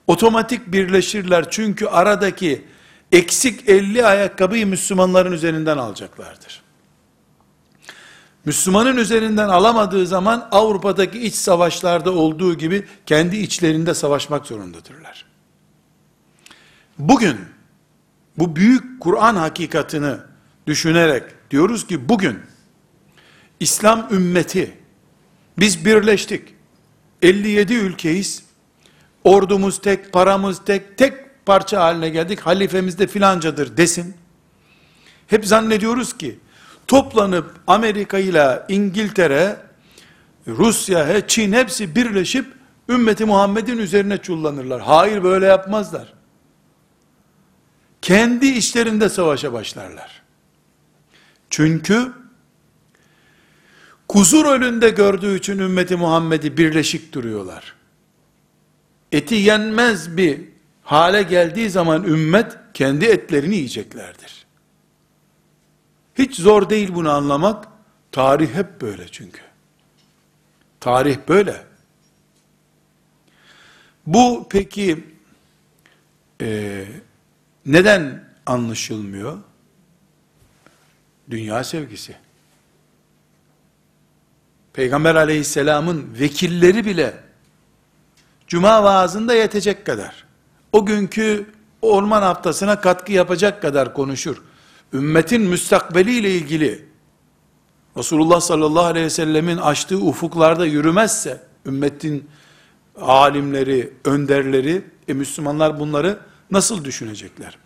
[0.07, 1.51] otomatik birleşirler.
[1.51, 2.65] Çünkü aradaki
[3.13, 6.68] eksik 50 ayakkabıyı Müslümanların üzerinden alacaklardır.
[8.49, 15.25] Müslümanın üzerinden alamadığı zaman Avrupa'daki iç savaşlarda olduğu gibi kendi içlerinde savaşmak zorundadırlar.
[16.99, 17.37] Bugün
[18.39, 20.15] bu büyük Kur'an hakikatini
[20.67, 22.39] düşünerek diyoruz ki bugün
[23.61, 24.79] İslam ümmeti
[25.59, 26.55] biz birleştik.
[27.23, 28.43] 57 ülkeyiz.
[29.25, 32.41] Ordumuz tek, paramız tek, tek parça haline geldik.
[32.41, 34.17] Halifemiz de filancadır desin.
[35.27, 36.39] Hep zannediyoruz ki
[36.89, 39.57] toplanıp Amerika ile İngiltere,
[40.47, 42.47] Rusya, Çin hepsi birleşip
[42.89, 44.83] ümmeti Muhammed'in üzerine çullanırlar.
[44.83, 46.15] Hayır böyle yapmazlar.
[48.03, 50.23] Kendi işlerinde savaşa başlarlar.
[51.51, 52.13] Çünkü
[54.09, 57.75] kuzur önünde gördüğü için ümmeti Muhammed'i birleşik duruyorlar.
[59.13, 60.41] Eti yenmez bir
[60.83, 64.38] hale geldiği zaman ümmet kendi etlerini yiyeceklerdir.
[66.19, 67.69] Hiç zor değil bunu anlamak.
[68.13, 69.41] Tarih hep böyle çünkü.
[70.81, 71.65] Tarih böyle.
[74.07, 75.05] Bu peki
[76.41, 76.85] e,
[77.67, 79.39] neden anlaşılmıyor?
[81.31, 82.17] Dünya sevgisi.
[84.73, 87.15] Peygamber aleyhisselamın vekilleri bile
[88.47, 90.25] cuma vaazında yetecek kadar,
[90.73, 91.47] o günkü
[91.83, 94.43] orman haftasına katkı yapacak kadar konuşur.
[94.93, 96.89] Ümmetin müstakbeliyle ilgili
[97.97, 102.29] Resulullah sallallahu aleyhi ve sellemin açtığı ufuklarda yürümezse, ümmetin
[103.01, 106.19] alimleri, önderleri, e Müslümanlar bunları
[106.51, 107.59] nasıl düşünecekler?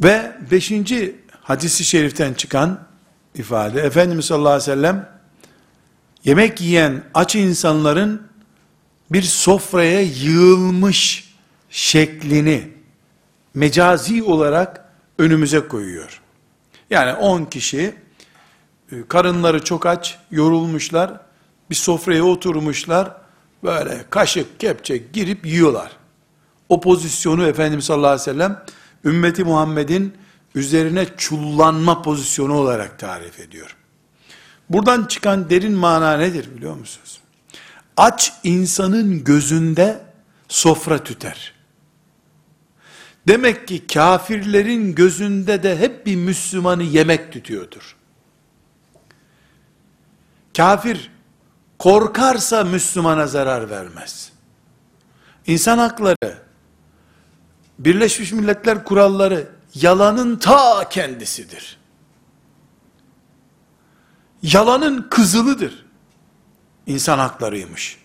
[0.00, 2.86] Ve beşinci hadisi şeriften çıkan
[3.34, 5.08] ifade, Efendimiz sallallahu aleyhi ve sellem,
[6.24, 8.22] yemek yiyen aç insanların
[9.12, 11.34] bir sofraya yığılmış
[11.70, 12.75] şeklini
[13.56, 14.84] mecazi olarak
[15.18, 16.20] önümüze koyuyor.
[16.90, 17.94] Yani 10 kişi
[18.92, 21.20] e, karınları çok aç, yorulmuşlar,
[21.70, 23.16] bir sofraya oturmuşlar,
[23.64, 25.92] böyle kaşık, kepçe girip yiyorlar.
[26.68, 28.64] O pozisyonu Efendimiz sallallahu aleyhi ve sellem
[29.04, 30.14] ümmeti Muhammed'in
[30.54, 33.76] üzerine çullanma pozisyonu olarak tarif ediyor.
[34.70, 37.20] Buradan çıkan derin mana nedir biliyor musunuz?
[37.96, 40.00] Aç insanın gözünde
[40.48, 41.55] sofra tüter.
[43.28, 47.96] Demek ki kafirlerin gözünde de hep bir Müslümanı yemek tutuyordur.
[50.56, 51.10] Kafir
[51.78, 54.32] korkarsa Müslümana zarar vermez.
[55.46, 56.46] İnsan hakları,
[57.78, 61.78] Birleşmiş Milletler kuralları yalanın ta kendisidir.
[64.42, 65.86] Yalanın kızılıdır.
[66.86, 67.98] İnsan haklarıymış.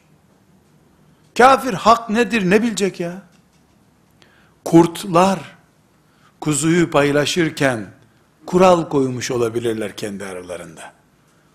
[1.38, 3.31] Kafir hak nedir ne bilecek ya?
[4.66, 5.40] Kurtlar
[6.40, 7.94] kuzuyu paylaşırken
[8.46, 10.94] kural koymuş olabilirler kendi aralarında.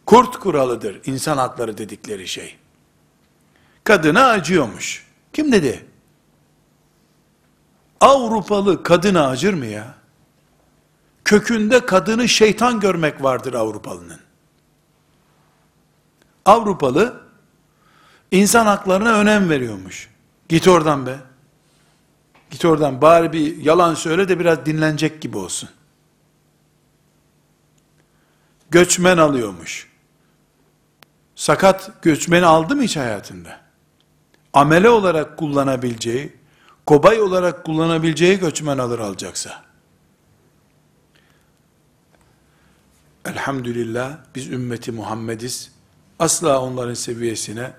[0.06, 2.56] Kurt kuralıdır insan hakları dedikleri şey.
[3.84, 5.06] Kadına acıyormuş.
[5.32, 5.86] Kim dedi?
[8.00, 9.94] Avrupalı kadına acır mı ya?
[11.24, 14.20] Kökünde kadını şeytan görmek vardır Avrupalının.
[16.44, 17.20] Avrupalı
[18.30, 20.10] insan haklarına önem veriyormuş.
[20.48, 21.16] Git oradan be.
[22.50, 25.68] Git oradan bari bir yalan söyle de biraz dinlenecek gibi olsun.
[28.70, 29.90] Göçmen alıyormuş.
[31.35, 33.61] Sakat göçmen aldı mı hiç hayatında?
[34.52, 36.37] Amele olarak kullanabileceği,
[36.87, 39.64] kobay olarak kullanabileceği göçmen alır alacaksa.
[43.24, 45.72] Elhamdülillah biz ümmeti Muhammediz.
[46.18, 47.72] Asla onların seviyesine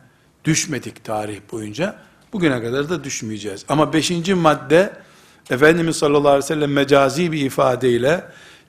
[0.44, 2.00] düşmedik tarih boyunca.
[2.38, 3.66] Bugüne kadar da düşmeyeceğiz.
[3.70, 4.94] Ama beşinci madde,
[5.50, 8.26] Efendimiz sallallahu aleyhi ve sellem mecazi bir ifadeyle,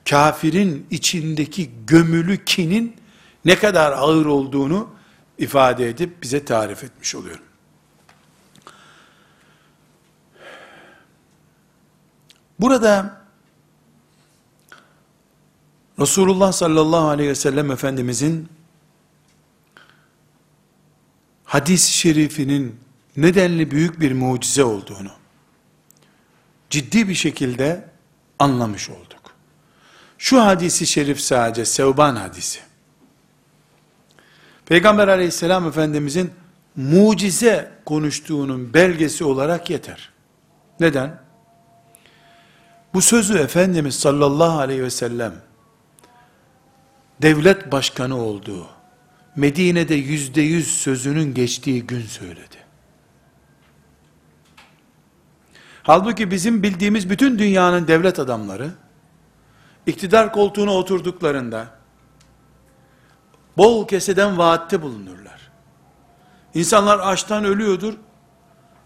[0.09, 2.95] kafirin içindeki gömülü kinin
[3.45, 4.89] ne kadar ağır olduğunu
[5.37, 7.39] ifade edip bize tarif etmiş oluyor.
[12.59, 13.21] Burada
[15.99, 18.49] Resulullah sallallahu aleyhi ve sellem Efendimizin
[21.43, 22.88] hadis-i şerifinin
[23.21, 25.11] nedenli büyük bir mucize olduğunu
[26.69, 27.85] ciddi bir şekilde
[28.39, 29.35] anlamış olduk.
[30.17, 32.59] Şu hadisi şerif sadece Sevban hadisi.
[34.65, 36.31] Peygamber aleyhisselam efendimizin
[36.75, 40.09] mucize konuştuğunun belgesi olarak yeter.
[40.79, 41.21] Neden?
[42.93, 45.33] Bu sözü Efendimiz sallallahu aleyhi ve sellem
[47.21, 48.67] devlet başkanı olduğu,
[49.35, 52.68] Medine'de yüzde yüz sözünün geçtiği gün söyledi.
[55.89, 58.69] Halbuki bizim bildiğimiz bütün dünyanın devlet adamları,
[59.85, 61.67] iktidar koltuğuna oturduklarında,
[63.57, 65.51] bol keseden vaatte bulunurlar.
[66.53, 67.93] İnsanlar açtan ölüyordur,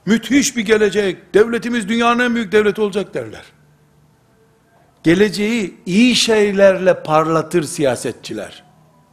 [0.05, 3.43] müthiş bir gelecek, devletimiz dünyanın en büyük devleti olacak derler.
[5.03, 8.63] Geleceği iyi şeylerle parlatır siyasetçiler.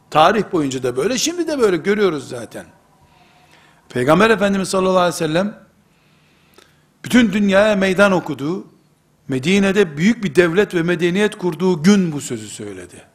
[0.09, 2.65] Tarih boyunca da böyle, şimdi de böyle görüyoruz zaten.
[3.89, 5.70] Peygamber Efendimiz sallallahu aleyhi ve sellem,
[7.03, 8.67] bütün dünyaya meydan okuduğu,
[9.27, 13.05] Medine'de büyük bir devlet ve medeniyet kurduğu gün bu sözü söyledi.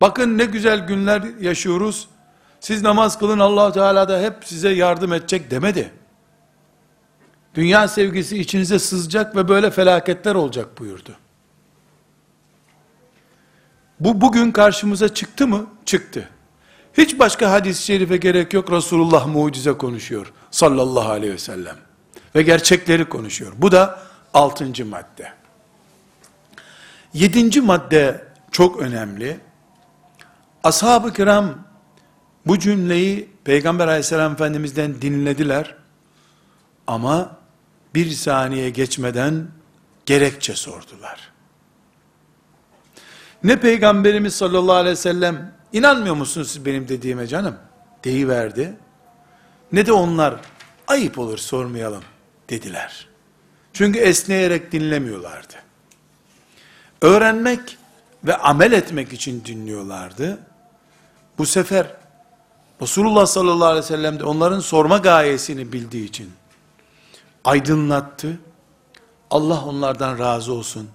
[0.00, 2.08] Bakın ne güzel günler yaşıyoruz.
[2.60, 5.92] Siz namaz kılın allah Teala da hep size yardım edecek demedi.
[7.54, 11.16] Dünya sevgisi içinize sızacak ve böyle felaketler olacak buyurdu.
[14.00, 15.66] Bu bugün karşımıza çıktı mı?
[15.84, 16.28] Çıktı.
[16.98, 18.72] Hiç başka hadis-i şerife gerek yok.
[18.72, 20.32] Resulullah mucize konuşuyor.
[20.50, 21.76] Sallallahu aleyhi ve sellem.
[22.34, 23.52] Ve gerçekleri konuşuyor.
[23.56, 24.02] Bu da
[24.34, 25.32] altıncı madde.
[27.14, 29.40] Yedinci madde çok önemli.
[30.64, 31.54] Ashab-ı kiram
[32.46, 35.74] bu cümleyi Peygamber aleyhisselam efendimizden dinlediler.
[36.86, 37.36] Ama
[37.94, 39.46] bir saniye geçmeden
[40.06, 41.32] gerekçe sordular.
[43.44, 47.56] Ne Peygamberimiz sallallahu aleyhi ve sellem inanmıyor musunuz siz benim dediğime canım?
[48.04, 48.76] Deyiverdi.
[49.72, 50.34] Ne de onlar
[50.86, 52.02] ayıp olur sormayalım
[52.50, 53.08] dediler.
[53.72, 55.54] Çünkü esneyerek dinlemiyorlardı.
[57.02, 57.78] Öğrenmek
[58.24, 60.38] ve amel etmek için dinliyorlardı.
[61.38, 61.86] Bu sefer
[62.82, 66.30] Resulullah sallallahu aleyhi ve sellem de onların sorma gayesini bildiği için
[67.44, 68.38] aydınlattı.
[69.30, 70.90] Allah onlardan razı olsun.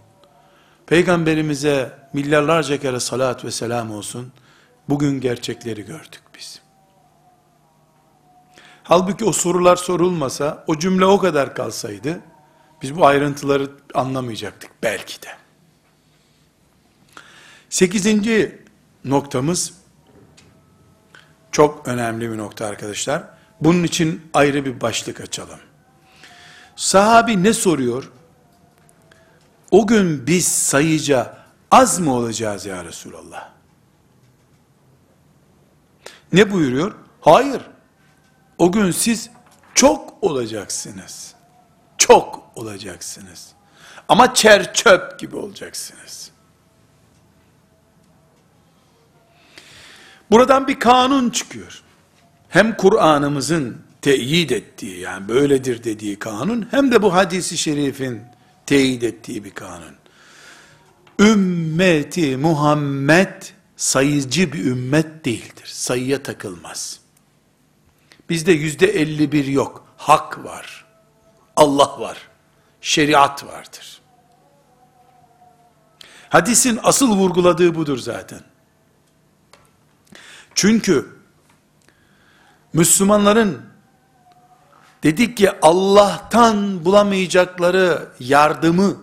[0.86, 4.32] Peygamberimize milyarlarca kere salat ve selam olsun.
[4.90, 6.62] Bugün gerçekleri gördük biz.
[8.84, 12.20] Halbuki o sorular sorulmasa, o cümle o kadar kalsaydı,
[12.82, 15.30] biz bu ayrıntıları anlamayacaktık belki de.
[17.70, 18.62] Sekizinci
[19.06, 19.74] noktamız,
[21.52, 23.24] çok önemli bir nokta arkadaşlar.
[23.62, 25.60] Bunun için ayrı bir başlık açalım.
[26.76, 28.12] Sahabi ne soruyor?
[29.72, 31.38] O gün biz sayıca
[31.72, 33.57] az mı olacağız ya Resulallah?
[36.34, 36.96] Ne buyuruyor?
[37.22, 37.62] Hayır.
[38.58, 39.30] O gün siz
[39.74, 41.34] çok olacaksınız.
[41.98, 43.52] Çok olacaksınız.
[44.10, 46.32] Ama çer çöp gibi olacaksınız.
[50.32, 51.82] Buradan bir kanun çıkıyor.
[52.50, 58.22] Hem Kur'an'ımızın teyit ettiği yani böyledir dediği kanun hem de bu hadisi şerifin
[58.66, 59.96] teyit ettiği bir kanun.
[61.20, 63.44] Ümmeti Muhammed
[63.78, 65.66] sayıcı bir ümmet değildir.
[65.66, 67.00] Sayıya takılmaz.
[68.30, 69.88] Bizde yüzde 51 yok.
[69.98, 70.86] Hak var.
[71.56, 72.18] Allah var.
[72.82, 74.02] Şeriat vardır.
[76.30, 78.42] Hadisin asıl vurguladığı budur zaten.
[80.56, 81.18] Çünkü
[82.74, 83.62] Müslümanların
[85.04, 88.98] dedik ki Allah'tan bulamayacakları yardımı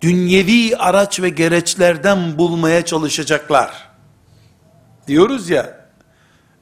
[0.00, 3.91] dünyevi araç ve gereçlerden bulmaya çalışacaklar.
[5.06, 5.86] Diyoruz ya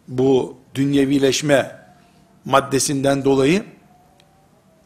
[0.09, 1.77] bu dünyevileşme
[2.45, 3.65] maddesinden dolayı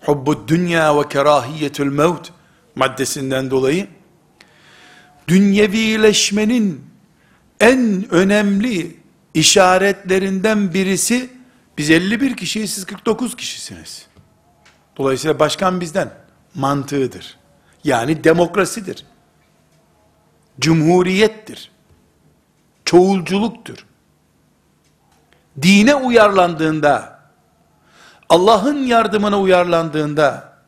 [0.00, 2.30] hubbu dünya ve kerahiyetül mevt
[2.74, 3.86] maddesinden dolayı
[5.28, 6.84] dünyevileşmenin
[7.60, 8.96] en önemli
[9.34, 11.30] işaretlerinden birisi
[11.78, 14.06] biz 51 kişiyiz siz 49 kişisiniz.
[14.96, 16.10] Dolayısıyla başkan bizden
[16.54, 17.38] mantığıdır.
[17.84, 19.06] Yani demokrasidir.
[20.60, 21.70] Cumhuriyettir.
[22.94, 23.86] Çoğulculuktur.
[25.62, 27.20] Dine uyarlandığında,
[28.28, 30.58] Allah'ın yardımına uyarlandığında,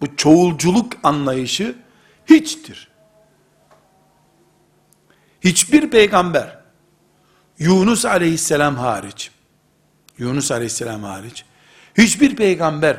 [0.00, 1.76] bu çoğulculuk anlayışı
[2.26, 2.88] hiçtir.
[5.40, 6.58] Hiçbir peygamber,
[7.58, 9.30] Yunus aleyhisselam hariç,
[10.18, 11.44] Yunus aleyhisselam hariç,
[11.98, 12.96] hiçbir peygamber,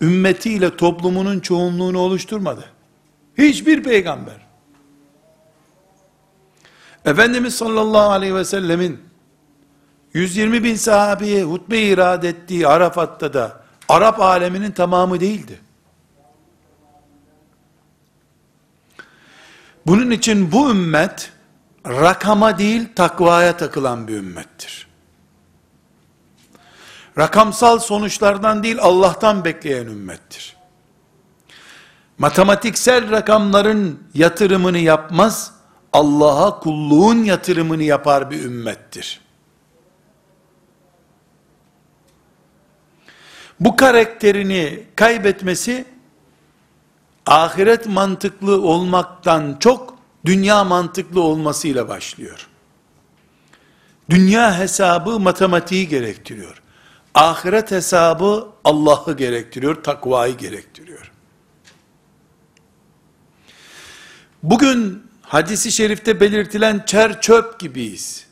[0.00, 2.64] ümmetiyle toplumunun çoğunluğunu oluşturmadı.
[3.38, 4.41] Hiçbir peygamber.
[7.04, 9.00] Efendimiz sallallahu aleyhi ve sellemin
[10.12, 15.60] 120 bin sahabeye hutbe irad ettiği Arafat'ta da Arap aleminin tamamı değildi.
[19.86, 21.32] Bunun için bu ümmet
[21.86, 24.86] rakama değil takvaya takılan bir ümmettir.
[27.18, 30.56] Rakamsal sonuçlardan değil Allah'tan bekleyen ümmettir.
[32.18, 35.54] Matematiksel rakamların yatırımını yapmaz,
[35.92, 39.20] Allah'a kulluğun yatırımını yapar bir ümmettir.
[43.60, 45.84] Bu karakterini kaybetmesi,
[47.26, 52.48] ahiret mantıklı olmaktan çok, dünya mantıklı olmasıyla başlıyor.
[54.10, 56.62] Dünya hesabı matematiği gerektiriyor.
[57.14, 61.12] Ahiret hesabı Allah'ı gerektiriyor, takvayı gerektiriyor.
[64.42, 68.26] Bugün hadisi şerifte belirtilen çer çöp gibiyiz.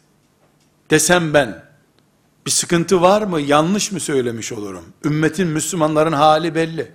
[0.90, 1.64] Desem ben,
[2.46, 4.84] bir sıkıntı var mı, yanlış mı söylemiş olurum?
[5.04, 6.92] Ümmetin, Müslümanların hali belli.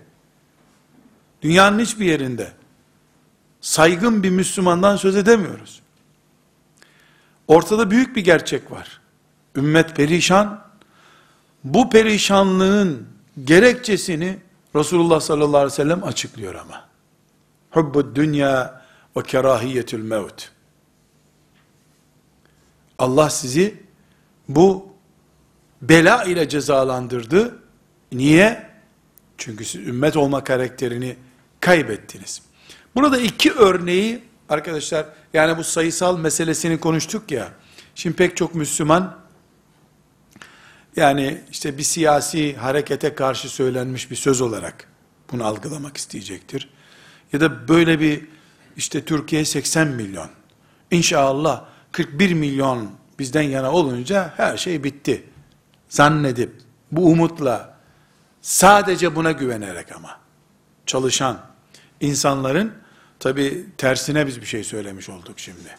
[1.41, 2.51] Dünyanın hiçbir yerinde
[3.61, 5.81] saygın bir Müslümandan söz edemiyoruz.
[7.47, 9.01] Ortada büyük bir gerçek var.
[9.55, 10.65] Ümmet perişan.
[11.63, 13.07] Bu perişanlığın
[13.43, 14.37] gerekçesini
[14.75, 16.85] Resulullah sallallahu aleyhi ve sellem açıklıyor ama.
[17.71, 18.84] Hubbu dünya
[19.17, 20.49] ve kerahiyetül mevt.
[22.99, 23.83] Allah sizi
[24.49, 24.87] bu
[25.81, 27.59] bela ile cezalandırdı.
[28.11, 28.69] Niye?
[29.37, 31.15] Çünkü siz ümmet olma karakterini
[31.59, 32.41] kaybettiniz.
[32.95, 37.51] Burada iki örneği Arkadaşlar yani bu sayısal meselesini konuştuk ya.
[37.95, 39.17] Şimdi pek çok Müslüman
[40.95, 44.87] yani işte bir siyasi harekete karşı söylenmiş bir söz olarak
[45.31, 46.69] bunu algılamak isteyecektir.
[47.33, 48.27] Ya da böyle bir
[48.77, 50.29] işte Türkiye 80 milyon.
[50.91, 55.23] İnşallah 41 milyon bizden yana olunca her şey bitti.
[55.89, 56.51] Zannedip
[56.91, 57.77] bu umutla
[58.41, 60.19] sadece buna güvenerek ama
[60.85, 61.39] çalışan
[62.01, 62.73] insanların
[63.19, 65.77] tabi tersine biz bir şey söylemiş olduk şimdi.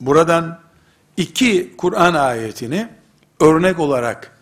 [0.00, 0.60] Buradan
[1.16, 2.88] iki Kur'an ayetini
[3.40, 4.32] örnek olarak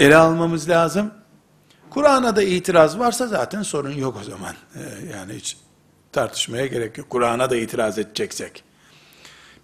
[0.00, 1.14] ele almamız lazım.
[1.90, 4.54] Kur'an'a da itiraz varsa zaten sorun yok o zaman.
[4.74, 4.80] Ee,
[5.12, 5.56] yani hiç
[6.11, 7.09] tartışmaya gerek yok.
[7.09, 8.63] Kur'an'a da itiraz edeceksek.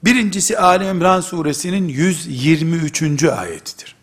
[0.03, 3.23] Birincisi Ali İmran suresinin 123.
[3.23, 3.95] ayetidir.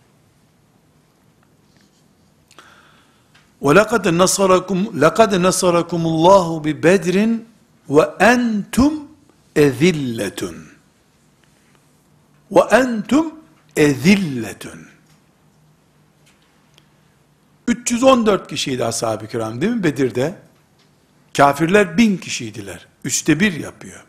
[3.62, 7.16] وَلَقَدْ نَصَرَكُمْ لَقَدْ نَصَرَكُمُ اللّٰهُ بِبَدْرٍ
[7.88, 8.92] وَاَنْتُمْ
[9.56, 10.54] اَذِلَّةٌ
[12.50, 13.24] وَاَنْتُمْ
[13.76, 14.64] اَذِلَّةٌ
[17.66, 20.34] 314 kişiydi ashab-ı kiram değil mi Bedir'de?
[21.37, 22.87] Kafirler bin kişiydiler.
[23.03, 24.03] Üçte bir yapıyor.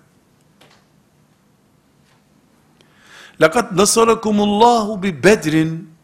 [3.40, 5.94] Lakat nasarakumullahu bi bedrin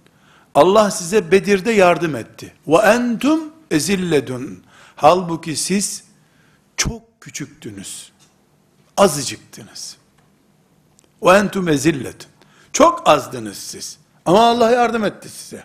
[0.55, 2.53] Allah size Bedir'de yardım etti.
[2.66, 4.64] Ve entum ezilledun.
[4.97, 6.05] Halbuki siz
[6.77, 8.12] çok küçüktünüz.
[8.97, 9.97] Azıcıktınız.
[11.23, 12.27] Ve entum ezilledun.
[12.73, 13.99] Çok azdınız siz.
[14.27, 15.64] Ama Allah yardım etti size.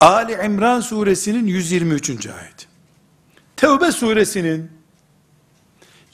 [0.00, 2.10] Ali İmran suresinin 123.
[2.26, 2.67] ayet.
[3.58, 4.70] Tevbe suresinin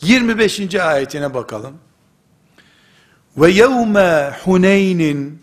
[0.01, 0.75] 25.
[0.75, 1.79] ayetine bakalım.
[3.37, 5.43] Ve yevme Huneyn'in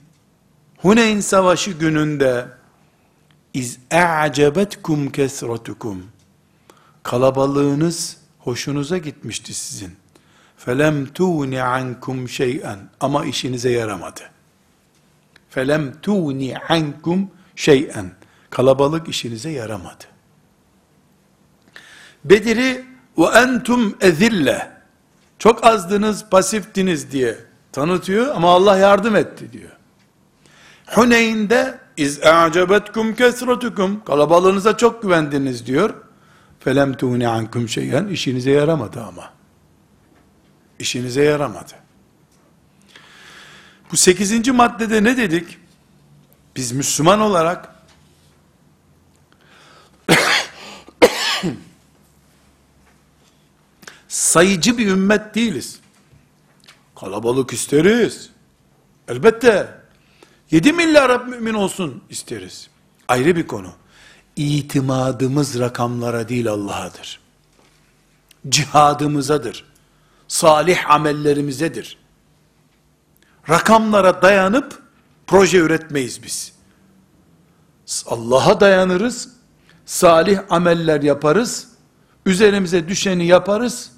[0.78, 2.47] Huneyn savaşı gününde
[3.54, 6.04] iz a'cebetkum kesratukum
[7.04, 9.95] kalabalığınız hoşunuza gitmişti sizin.
[10.58, 14.22] Felem tuni ankum şey'en ama işinize yaramadı.
[15.49, 18.12] Felem tuni ankum şey'en
[18.49, 20.11] kalabalık işinize yaramadı.
[22.26, 22.86] Bedir'i
[23.17, 24.72] ve entum ezille
[25.39, 27.38] çok azdınız, pasiftiniz diye
[27.72, 29.72] tanıtıyor ama Allah yardım etti diyor.
[30.88, 35.93] Huneyn'de iz a'cebetkum kesretukum kalabalığınıza çok güvendiniz diyor.
[36.59, 39.34] Felem tuğni ankum şeyen işinize yaramadı ama.
[40.80, 41.74] İşinize yaramadı.
[43.91, 45.57] Bu sekizinci maddede ne dedik?
[46.55, 47.80] Biz Müslüman olarak
[54.12, 55.80] sayıcı bir ümmet değiliz.
[56.95, 58.30] Kalabalık isteriz.
[59.07, 59.82] Elbette
[60.51, 62.70] 7 milyar mümin olsun isteriz.
[63.07, 63.74] Ayrı bir konu.
[64.36, 67.20] İtimadımız rakamlara değil Allah'adır.
[68.49, 69.66] Cihadımızadır.
[70.28, 71.97] Salih amellerimizedir.
[73.49, 74.82] Rakamlara dayanıp
[75.28, 76.53] proje üretmeyiz biz.
[78.05, 79.30] Allah'a dayanırız.
[79.86, 81.68] Salih ameller yaparız.
[82.26, 83.91] Üzerimize düşeni yaparız.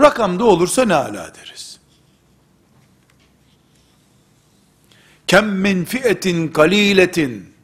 [0.00, 1.80] Rakamda olursa ne ala deriz.
[5.26, 7.54] Kem min fi'etin kaliletin.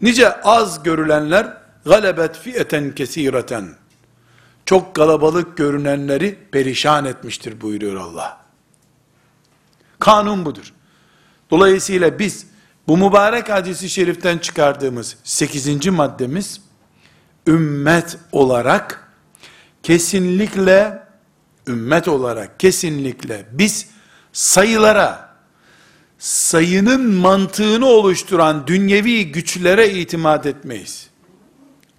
[0.00, 3.74] Nice az görülenler galebet fi'eten kesireten.
[4.66, 8.40] Çok kalabalık görünenleri perişan etmiştir buyuruyor Allah.
[9.98, 10.72] Kanun budur.
[11.50, 12.46] Dolayısıyla biz
[12.88, 15.86] bu mübarek hadisi şeriften çıkardığımız 8.
[15.86, 16.60] maddemiz
[17.46, 19.12] ümmet olarak
[19.82, 21.05] kesinlikle
[21.66, 23.88] ümmet olarak kesinlikle biz
[24.32, 25.36] sayılara
[26.18, 31.10] sayının mantığını oluşturan dünyevi güçlere itimat etmeyiz.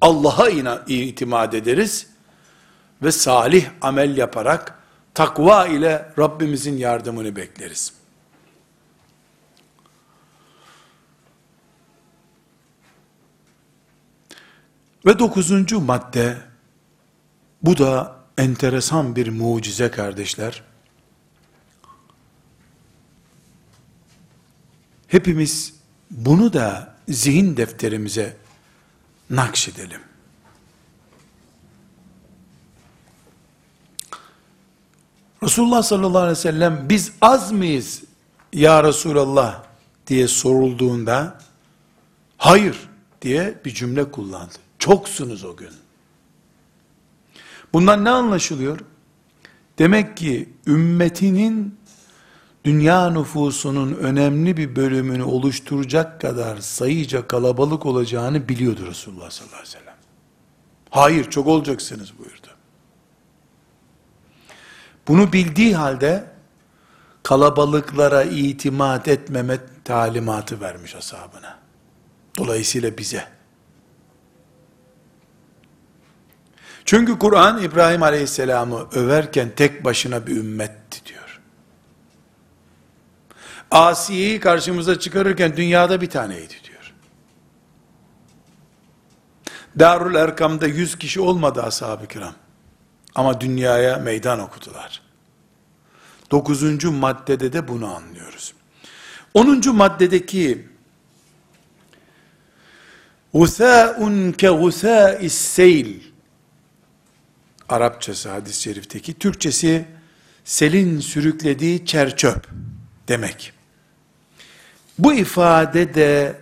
[0.01, 0.49] Allah'a
[0.88, 2.07] itimat ederiz
[3.03, 4.80] ve salih amel yaparak
[5.13, 7.93] takva ile Rabbimizin yardımını bekleriz.
[15.05, 16.38] Ve dokuzuncu madde,
[17.61, 20.63] bu da enteresan bir mucize kardeşler.
[25.07, 25.73] Hepimiz
[26.11, 28.38] bunu da zihin defterimize
[29.29, 30.01] nakşedelim.
[35.43, 38.03] Resulullah sallallahu aleyhi ve sellem biz az mıyız
[38.53, 39.63] ya Resulallah
[40.07, 41.41] diye sorulduğunda
[42.38, 42.89] hayır
[43.21, 44.53] diye bir cümle kullandı.
[44.79, 45.86] Çoksunuz o gün.
[47.74, 48.80] Bundan ne anlaşılıyor?
[49.80, 51.80] Demek ki ümmetinin
[52.63, 59.80] dünya nüfusunun önemli bir bölümünü oluşturacak kadar sayıca kalabalık olacağını biliyordu Resulullah sallallahu aleyhi ve
[59.80, 59.95] sellem.
[60.89, 62.47] Hayır çok olacaksınız buyurdu.
[65.07, 66.32] Bunu bildiği halde
[67.24, 71.59] kalabalıklara itimat etmeme talimatı vermiş ashabına.
[72.38, 73.36] Dolayısıyla bize.
[76.88, 81.41] Çünkü Kur'an İbrahim Aleyhisselam'ı överken tek başına bir ümmetti diyor.
[83.71, 86.93] Asiye'yi karşımıza çıkarırken dünyada bir taneydi diyor.
[89.79, 92.33] Darül Erkam'da yüz kişi olmadı ashab-ı kiram.
[93.15, 95.01] Ama dünyaya meydan okudular.
[96.31, 98.53] Dokuzuncu maddede de bunu anlıyoruz.
[99.33, 100.67] Onuncu maddedeki
[104.38, 106.07] ke usâ'is seyl
[107.70, 109.86] Arapçası hadis-i şerifteki, Türkçesi
[110.43, 112.47] selin sürüklediği çerçöp
[113.07, 113.53] demek.
[114.99, 116.36] Bu ifade de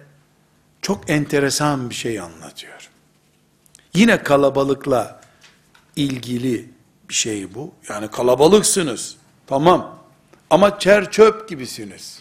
[0.82, 2.90] çok enteresan bir şey anlatıyor.
[3.94, 5.22] Yine kalabalıkla
[5.96, 6.70] ilgili
[7.10, 7.74] bir şey bu.
[7.90, 9.16] Yani kalabalıksınız.
[9.48, 10.00] Tamam.
[10.50, 12.20] Ama çer çöp gibisiniz.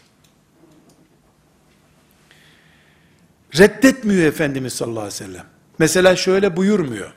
[3.58, 5.46] Reddetmiyor Efendimiz sallallahu aleyhi ve sellem.
[5.78, 7.14] Mesela şöyle buyurmuyor.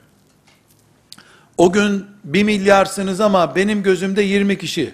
[1.57, 4.93] O gün bir milyarsınız ama benim gözümde 20 kişi.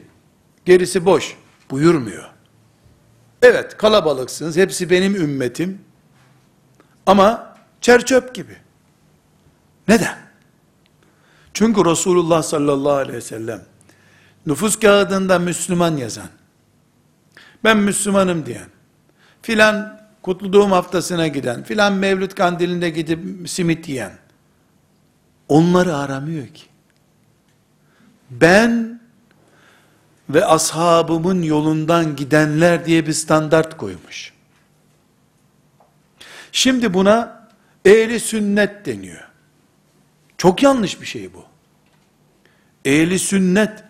[0.65, 1.37] Gerisi boş.
[1.71, 2.29] Buyurmuyor.
[3.41, 4.57] Evet kalabalıksınız.
[4.57, 5.81] Hepsi benim ümmetim.
[7.05, 8.57] Ama çerçöp gibi.
[9.87, 10.17] Neden?
[11.53, 13.61] Çünkü Resulullah sallallahu aleyhi ve sellem
[14.45, 16.29] nüfus kağıdında Müslüman yazan,
[17.63, 18.67] ben Müslümanım diyen,
[19.41, 24.11] filan kutlu doğum haftasına giden, filan mevlüt kandilinde gidip simit yiyen,
[25.47, 26.63] onları aramıyor ki.
[28.31, 29.01] Ben
[30.29, 34.33] ve ashabımın yolundan gidenler diye bir standart koymuş.
[36.51, 37.47] Şimdi buna
[37.85, 39.27] ehli sünnet deniyor.
[40.37, 41.45] Çok yanlış bir şey bu.
[42.85, 43.83] Ehli sünnet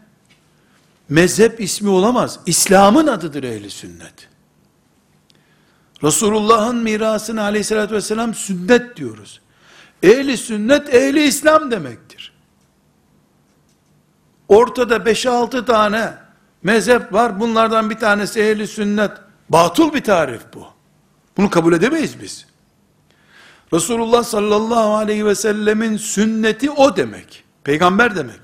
[1.09, 2.39] mezhep ismi olamaz.
[2.45, 4.29] İslam'ın adıdır ehli sünnet.
[6.03, 9.41] Resulullah'ın mirasını aleyhissalatü vesselam sünnet diyoruz.
[10.03, 12.33] Ehli sünnet, ehli İslam demektir.
[14.47, 16.13] Ortada 5-6 tane
[16.63, 17.39] mezhep var.
[17.39, 19.11] Bunlardan bir tanesi ehli sünnet.
[19.49, 20.65] Batıl bir tarif bu.
[21.37, 22.45] Bunu kabul edemeyiz biz.
[23.73, 27.43] Resulullah sallallahu aleyhi ve sellemin sünneti o demek.
[27.63, 28.39] Peygamber demek.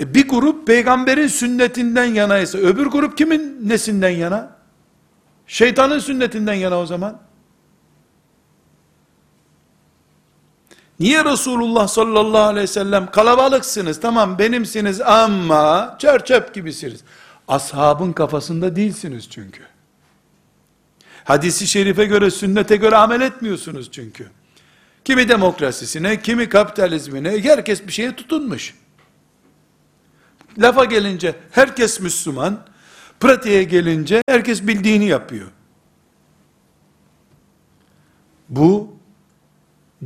[0.00, 4.56] E bir grup peygamberin sünnetinden yanaysa öbür grup kimin nesinden yana?
[5.46, 7.20] Şeytanın sünnetinden yana o zaman.
[11.00, 17.00] Niye Resulullah sallallahu aleyhi ve sellem kalabalıksınız tamam benimsiniz ama çerçöp gibisiniz.
[17.48, 19.62] Ashabın kafasında değilsiniz çünkü.
[21.24, 24.30] Hadisi şerife göre, sünnete göre amel etmiyorsunuz çünkü.
[25.04, 28.74] Kimi demokrasisine, kimi kapitalizmine, herkes bir şeye tutunmuş.
[30.58, 32.66] Lafa gelince herkes Müslüman,
[33.20, 35.48] pratiğe gelince herkes bildiğini yapıyor.
[38.48, 38.91] Bu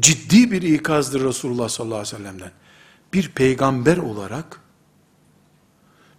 [0.00, 2.50] ciddi bir ikazdır Resulullah sallallahu aleyhi ve sellem'den.
[3.12, 4.60] Bir peygamber olarak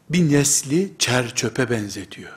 [0.09, 2.33] bir nesli çer çöpe benzetiyor.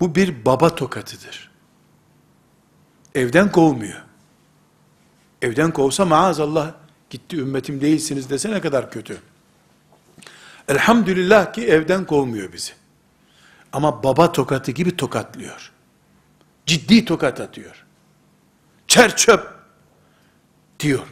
[0.00, 1.50] Bu bir baba tokatıdır.
[3.14, 4.02] Evden kovmuyor.
[5.42, 6.72] Evden kovsa maazallah
[7.10, 9.18] gitti ümmetim değilsiniz dese ne kadar kötü.
[10.68, 12.72] Elhamdülillah ki evden kovmuyor bizi.
[13.72, 15.72] Ama baba tokatı gibi tokatlıyor.
[16.66, 17.83] Ciddi tokat atıyor.
[18.88, 19.48] Çer çöp
[20.80, 21.06] diyor.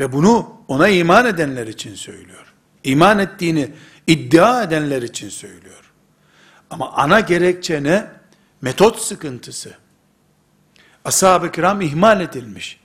[0.00, 2.54] Ve bunu ona iman edenler için söylüyor.
[2.84, 3.70] İman ettiğini
[4.06, 5.92] iddia edenler için söylüyor.
[6.70, 8.06] Ama ana gerekçe ne?
[8.60, 9.74] Metot sıkıntısı.
[11.04, 12.80] Ashab-ı kiram ihmal edilmiş.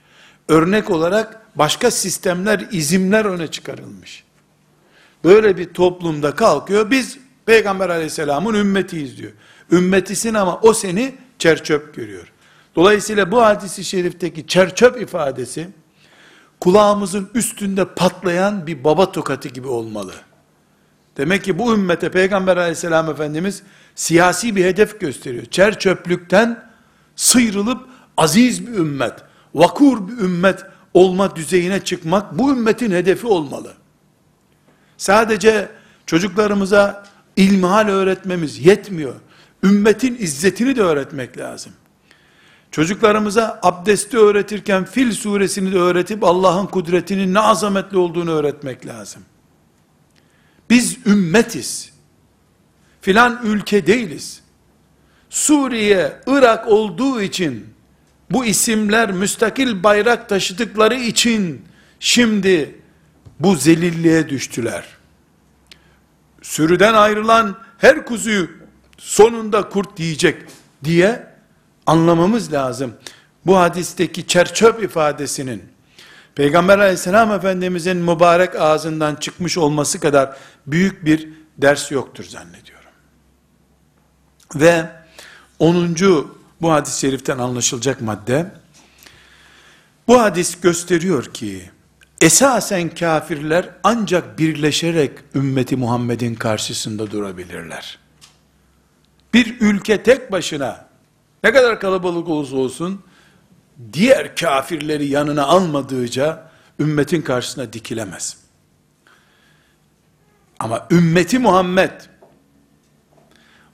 [0.48, 4.24] Örnek olarak başka sistemler, izimler öne çıkarılmış.
[5.24, 9.32] Böyle bir toplumda kalkıyor, biz Peygamber aleyhisselamın ümmetiyiz diyor.
[9.72, 12.33] Ümmetisin ama o seni çerçöp görüyor.
[12.76, 15.70] Dolayısıyla bu hadisi şerifteki çerçöp ifadesi,
[16.60, 20.14] kulağımızın üstünde patlayan bir baba tokatı gibi olmalı.
[21.18, 23.64] Demek ki bu ümmete Peygamber aleyhisselam Efendimiz
[23.96, 25.46] siyasi bir hedef gösteriyor.
[25.46, 26.64] Çer çöplükten
[27.16, 29.14] sıyrılıp aziz bir ümmet,
[29.56, 30.64] vakur bir ümmet
[30.94, 33.74] olma düzeyine çıkmak bu ümmetin hedefi olmalı.
[34.98, 35.70] Sadece
[36.06, 37.04] çocuklarımıza
[37.36, 39.16] ilmihal öğretmemiz yetmiyor.
[39.64, 41.74] Ümmetin izzetini de öğretmek lazım.
[42.74, 49.24] Çocuklarımıza abdesti öğretirken Fil suresini de öğretip Allah'ın kudretinin ne azametli olduğunu öğretmek lazım.
[50.70, 51.94] Biz ümmetiz.
[53.02, 54.42] Filan ülke değiliz.
[55.30, 57.66] Suriye, Irak olduğu için
[58.32, 61.62] bu isimler müstakil bayrak taşıdıkları için
[62.00, 62.82] şimdi
[63.40, 64.86] bu zelilliğe düştüler.
[66.42, 68.50] Sürüden ayrılan her kuzuyu
[68.98, 70.42] sonunda kurt yiyecek
[70.84, 71.33] diye
[71.88, 72.94] anlamamız lazım.
[73.46, 75.74] Bu hadisteki çerçöp ifadesinin
[76.36, 82.90] Peygamber aleyhisselam efendimizin mübarek ağzından çıkmış olması kadar büyük bir ders yoktur zannediyorum.
[84.56, 84.90] Ve
[85.60, 85.96] 10.
[86.62, 88.52] bu hadis-i şeriften anlaşılacak madde,
[90.08, 91.70] bu hadis gösteriyor ki,
[92.22, 98.00] esasen kafirler ancak birleşerek ümmeti Muhammed'in karşısında durabilirler.
[99.34, 100.88] Bir ülke tek başına,
[101.44, 103.02] ne kadar kalabalık olursa olsun,
[103.94, 108.38] diğer kafirleri yanına almadığıca, ümmetin karşısına dikilemez.
[110.60, 111.92] Ama ümmeti Muhammed,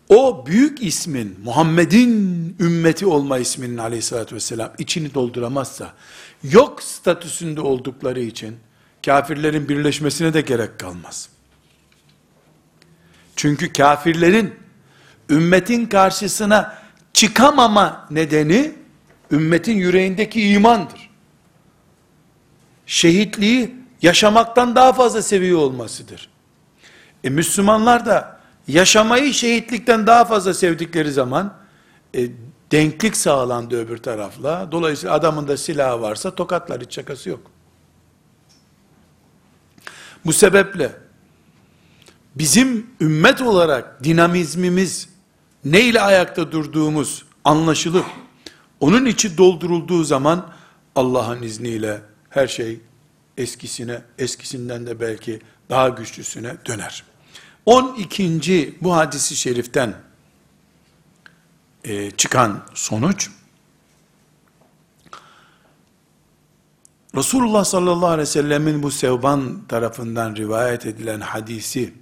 [0.09, 5.93] o büyük ismin, Muhammed'in ümmeti olma isminin aleyhissalatü vesselam içini dolduramazsa,
[6.43, 8.57] yok statüsünde oldukları için,
[9.05, 11.29] kafirlerin birleşmesine de gerek kalmaz.
[13.35, 14.55] Çünkü kafirlerin,
[15.29, 16.78] ümmetin karşısına
[17.19, 18.71] çıkamama nedeni,
[19.31, 21.09] ümmetin yüreğindeki imandır.
[22.85, 26.29] Şehitliği, yaşamaktan daha fazla seviyor olmasıdır.
[27.23, 31.53] E Müslümanlar da, yaşamayı şehitlikten daha fazla sevdikleri zaman
[32.15, 32.27] e,
[32.71, 34.67] denklik sağlandı öbür tarafla.
[34.71, 37.51] Dolayısıyla adamın da silahı varsa tokatlar hiç şakası yok.
[40.25, 40.91] Bu sebeple
[42.35, 45.09] bizim ümmet olarak dinamizmimiz
[45.65, 48.05] ne ile ayakta durduğumuz anlaşılıp
[48.79, 50.51] onun içi doldurulduğu zaman
[50.95, 52.79] Allah'ın izniyle her şey
[53.37, 57.03] eskisine, eskisinden de belki daha güçlüsüne döner.
[57.65, 58.77] 12.
[58.81, 59.95] bu hadisi şeriften
[61.83, 63.29] e, çıkan sonuç,
[67.15, 71.93] Resulullah sallallahu aleyhi ve sellemin bu Sevban tarafından rivayet edilen hadisi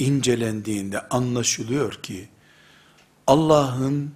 [0.00, 2.28] incelendiğinde anlaşılıyor ki,
[3.26, 4.14] Allah'ın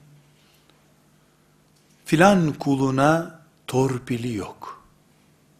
[2.04, 4.84] filan kuluna torpili yok.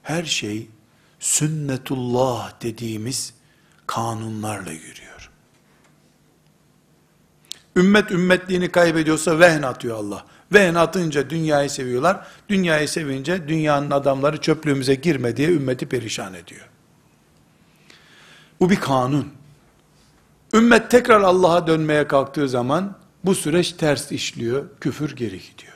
[0.03, 0.69] Her şey
[1.21, 3.35] sünnetullah dediğimiz
[3.87, 5.31] kanunlarla yürüyor.
[7.77, 10.27] Ümmet ümmetliğini kaybediyorsa vehn atıyor Allah.
[10.53, 12.27] Vehn atınca dünyayı seviyorlar.
[12.49, 16.69] Dünyayı sevince dünyanın adamları çöplüğümüze girme diye ümmeti perişan ediyor.
[18.61, 19.44] Bu bir kanun.
[20.55, 25.75] Ümmet tekrar Allah'a dönmeye kalktığı zaman bu süreç ters işliyor, küfür geri gidiyor.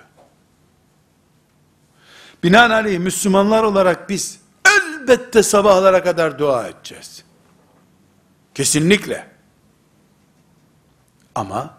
[2.43, 7.24] Binaenaleyh Müslümanlar olarak biz elbette sabahlara kadar dua edeceğiz.
[8.55, 9.29] Kesinlikle.
[11.35, 11.79] Ama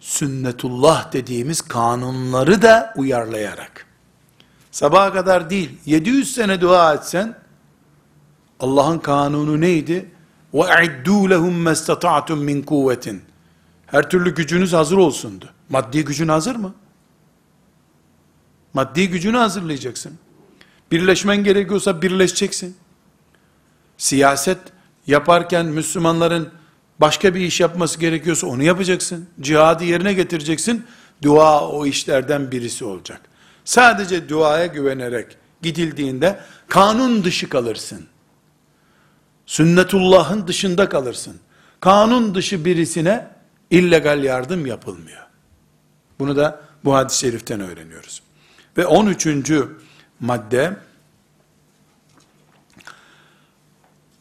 [0.00, 3.86] sünnetullah dediğimiz kanunları da uyarlayarak.
[4.70, 7.38] Sabaha kadar değil, 700 sene dua etsen,
[8.60, 10.10] Allah'ın kanunu neydi?
[10.53, 13.21] وَاَعِدُّوا لَهُمْ مَسْتَطَعْتُمْ min kuvvetin.
[13.87, 15.49] Her türlü gücünüz hazır olsundu.
[15.69, 16.73] Maddi gücün hazır mı?
[18.73, 20.13] Maddi gücünü hazırlayacaksın.
[20.91, 22.77] Birleşmen gerekiyorsa birleşeceksin.
[23.97, 24.57] Siyaset
[25.07, 26.49] yaparken Müslümanların
[26.99, 29.27] başka bir iş yapması gerekiyorsa onu yapacaksın.
[29.41, 30.85] Cihadı yerine getireceksin.
[31.21, 33.21] Dua o işlerden birisi olacak.
[33.65, 38.07] Sadece duaya güvenerek gidildiğinde kanun dışı kalırsın.
[39.50, 41.40] Sünnetullah'ın dışında kalırsın.
[41.80, 43.28] Kanun dışı birisine
[43.70, 45.26] illegal yardım yapılmıyor.
[46.18, 48.22] Bunu da bu hadis-i şeriften öğreniyoruz.
[48.76, 49.52] Ve 13.
[50.20, 50.76] madde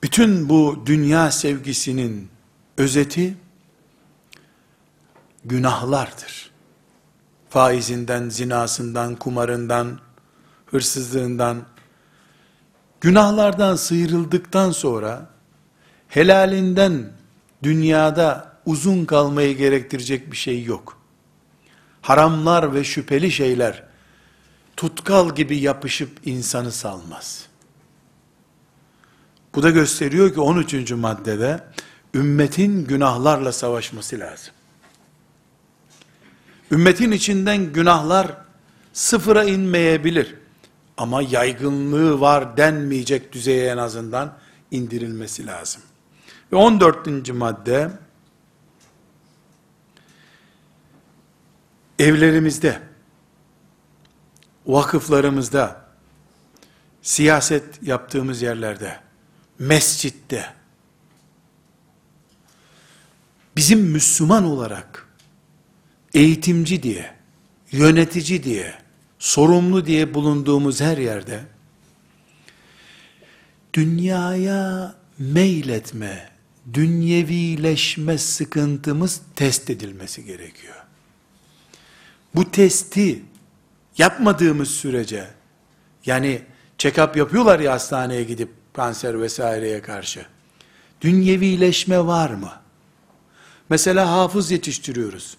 [0.04, 2.30] bütün bu dünya sevgisinin
[2.78, 3.38] özeti
[5.46, 6.52] günahlardır.
[7.50, 10.00] Faizinden, zinasından, kumarından,
[10.66, 11.66] hırsızlığından,
[13.02, 15.30] günahlardan sıyrıldıktan sonra
[16.08, 17.12] helalinden
[17.64, 20.98] dünyada uzun kalmayı gerektirecek bir şey yok.
[22.02, 23.84] Haramlar ve şüpheli şeyler
[24.78, 27.46] tutkal gibi yapışıp insanı salmaz.
[29.56, 30.92] Bu da gösteriyor ki 13.
[30.92, 31.64] maddede
[32.14, 34.54] ümmetin günahlarla savaşması lazım.
[36.72, 38.38] Ümmetin içinden günahlar
[38.94, 40.36] sıfıra inmeyebilir.
[41.00, 44.38] Ama yaygınlığı var denmeyecek düzeye en azından
[44.72, 45.82] indirilmesi lazım.
[46.52, 47.30] Ve 14.
[47.34, 47.92] madde
[52.00, 52.82] evlerimizde
[54.66, 55.86] vakıflarımızda,
[57.02, 59.00] siyaset yaptığımız yerlerde,
[59.60, 60.54] mescitte,
[63.56, 65.08] bizim Müslüman olarak,
[66.14, 67.16] eğitimci diye,
[67.72, 68.79] yönetici diye,
[69.20, 71.42] sorumlu diye bulunduğumuz her yerde,
[73.74, 76.30] dünyaya meyletme,
[76.74, 80.76] dünyevileşme sıkıntımız test edilmesi gerekiyor.
[82.36, 83.22] Bu testi
[83.98, 85.28] yapmadığımız sürece,
[86.06, 86.42] yani
[86.78, 90.26] check-up yapıyorlar ya hastaneye gidip kanser vesaireye karşı.
[91.02, 92.52] Dünyevileşme var mı?
[93.70, 95.38] Mesela hafız yetiştiriyoruz.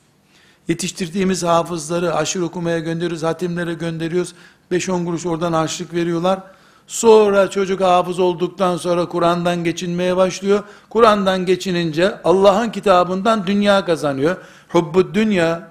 [0.71, 4.35] Yetiştirdiğimiz hafızları aşırı okumaya gönderiyoruz, hatimlere gönderiyoruz.
[4.73, 6.41] 5-10 kuruş oradan harçlık veriyorlar.
[6.87, 10.63] Sonra çocuk hafız olduktan sonra Kur'an'dan geçinmeye başlıyor.
[10.91, 14.37] Kur'an'dan geçinince Allah'ın kitabından dünya kazanıyor.
[14.69, 15.69] Hubbu dünya,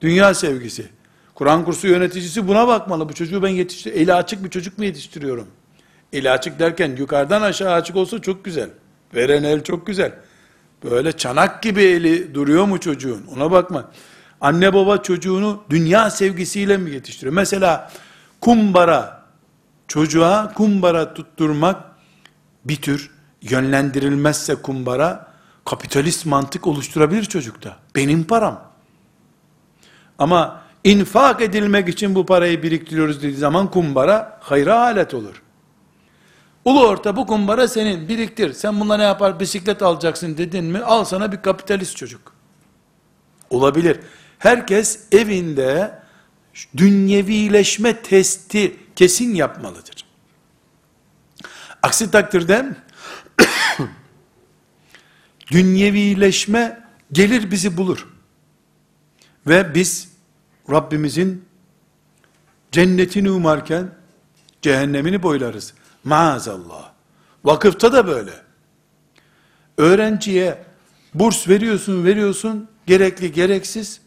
[0.00, 0.88] dünya sevgisi.
[1.34, 3.08] Kur'an kursu yöneticisi buna bakmalı.
[3.08, 5.46] Bu çocuğu ben yetiştir, eli açık bir çocuk mu yetiştiriyorum?
[6.12, 8.70] Eli açık derken yukarıdan aşağı açık olsa çok güzel.
[9.14, 10.12] Veren el çok güzel.
[10.84, 13.26] Böyle çanak gibi eli duruyor mu çocuğun?
[13.36, 13.90] Ona bakma.
[14.40, 17.34] Anne baba çocuğunu dünya sevgisiyle mi yetiştiriyor?
[17.34, 17.92] Mesela
[18.40, 19.22] kumbara,
[19.88, 21.84] çocuğa kumbara tutturmak
[22.64, 23.10] bir tür
[23.42, 25.30] yönlendirilmezse kumbara
[25.64, 27.76] kapitalist mantık oluşturabilir çocukta.
[27.94, 28.70] Benim param.
[30.18, 35.42] Ama infak edilmek için bu parayı biriktiriyoruz dediği zaman kumbara hayra alet olur.
[36.64, 38.52] Ulu orta bu kumbara senin biriktir.
[38.52, 42.32] Sen bununla ne yapar bisiklet alacaksın dedin mi al sana bir kapitalist çocuk.
[43.50, 44.00] Olabilir.
[44.38, 46.00] Herkes evinde
[46.76, 50.04] dünyevileşme testi kesin yapmalıdır.
[51.82, 52.76] Aksi takdirde
[55.50, 58.08] dünyevileşme gelir bizi bulur.
[59.46, 60.08] Ve biz
[60.70, 61.44] Rabbimizin
[62.72, 63.94] cennetini umarken
[64.62, 65.74] cehennemini boylarız.
[66.04, 66.92] Maazallah.
[67.44, 68.32] Vakıfta da böyle.
[69.78, 70.64] Öğrenciye
[71.14, 74.00] burs veriyorsun, veriyorsun, gerekli gereksiz.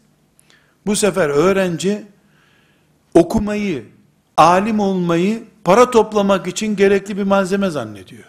[0.86, 2.06] Bu sefer öğrenci
[3.14, 3.86] okumayı,
[4.36, 8.24] alim olmayı para toplamak için gerekli bir malzeme zannediyor.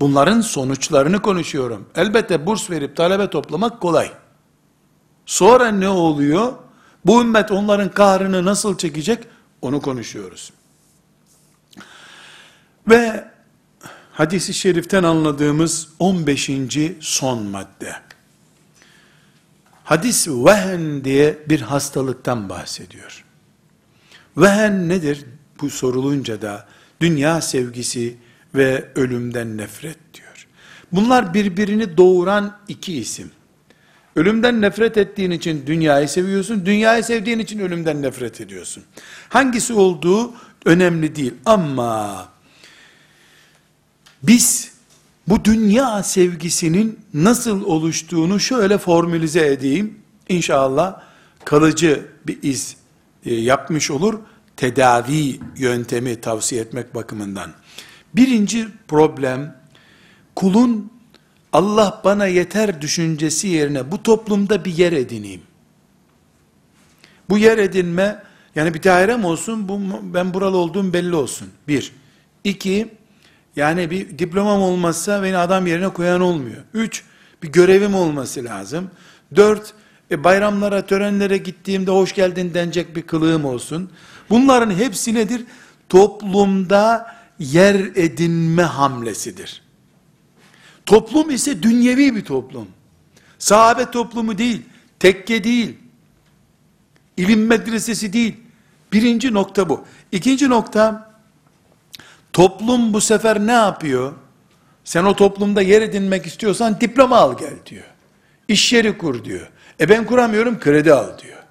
[0.00, 1.88] Bunların sonuçlarını konuşuyorum.
[1.94, 4.12] Elbette burs verip talebe toplamak kolay.
[5.26, 6.52] Sonra ne oluyor?
[7.06, 9.26] Bu ümmet onların kahrını nasıl çekecek?
[9.62, 10.52] Onu konuşuyoruz.
[12.88, 13.30] Ve
[14.12, 16.50] hadisi şeriften anladığımız 15.
[17.00, 17.94] son madde.
[19.84, 23.24] Hadis vehen diye bir hastalıktan bahsediyor.
[24.36, 25.24] Vehen nedir?
[25.60, 26.68] Bu sorulunca da
[27.00, 28.16] dünya sevgisi
[28.54, 30.46] ve ölümden nefret diyor.
[30.92, 33.30] Bunlar birbirini doğuran iki isim.
[34.16, 38.84] Ölümden nefret ettiğin için dünyayı seviyorsun, dünyayı sevdiğin için ölümden nefret ediyorsun.
[39.28, 40.32] Hangisi olduğu
[40.64, 42.28] önemli değil ama
[44.22, 44.72] biz
[45.28, 49.98] bu dünya sevgisinin nasıl oluştuğunu şöyle formülize edeyim.
[50.28, 51.00] İnşallah
[51.44, 52.76] kalıcı bir iz
[53.24, 54.18] e, yapmış olur.
[54.56, 57.50] Tedavi yöntemi tavsiye etmek bakımından.
[58.14, 59.56] Birinci problem
[60.36, 60.92] kulun
[61.52, 65.42] Allah bana yeter düşüncesi yerine bu toplumda bir yer edineyim.
[67.30, 68.22] Bu yer edinme
[68.54, 71.48] yani bir dairem olsun bu, ben buralı olduğum belli olsun.
[71.68, 71.92] Bir.
[72.44, 72.88] İki,
[73.56, 76.62] yani bir diplomam olmazsa beni adam yerine koyan olmuyor.
[76.74, 77.04] Üç,
[77.42, 78.90] bir görevim olması lazım.
[79.36, 79.74] Dört,
[80.10, 83.90] e, bayramlara, törenlere gittiğimde hoş geldin denecek bir kılığım olsun.
[84.30, 85.44] Bunların hepsi nedir?
[85.88, 89.62] Toplumda yer edinme hamlesidir.
[90.90, 92.68] Toplum ise dünyevi bir toplum.
[93.38, 94.62] Sahabe toplumu değil,
[94.98, 95.76] tekke değil,
[97.16, 98.36] ilim medresesi değil.
[98.92, 99.84] Birinci nokta bu.
[100.12, 101.12] İkinci nokta,
[102.32, 104.12] toplum bu sefer ne yapıyor?
[104.84, 107.84] Sen o toplumda yer edinmek istiyorsan diploma al gel diyor.
[108.48, 109.50] İş yeri kur diyor.
[109.80, 111.42] E ben kuramıyorum kredi al diyor.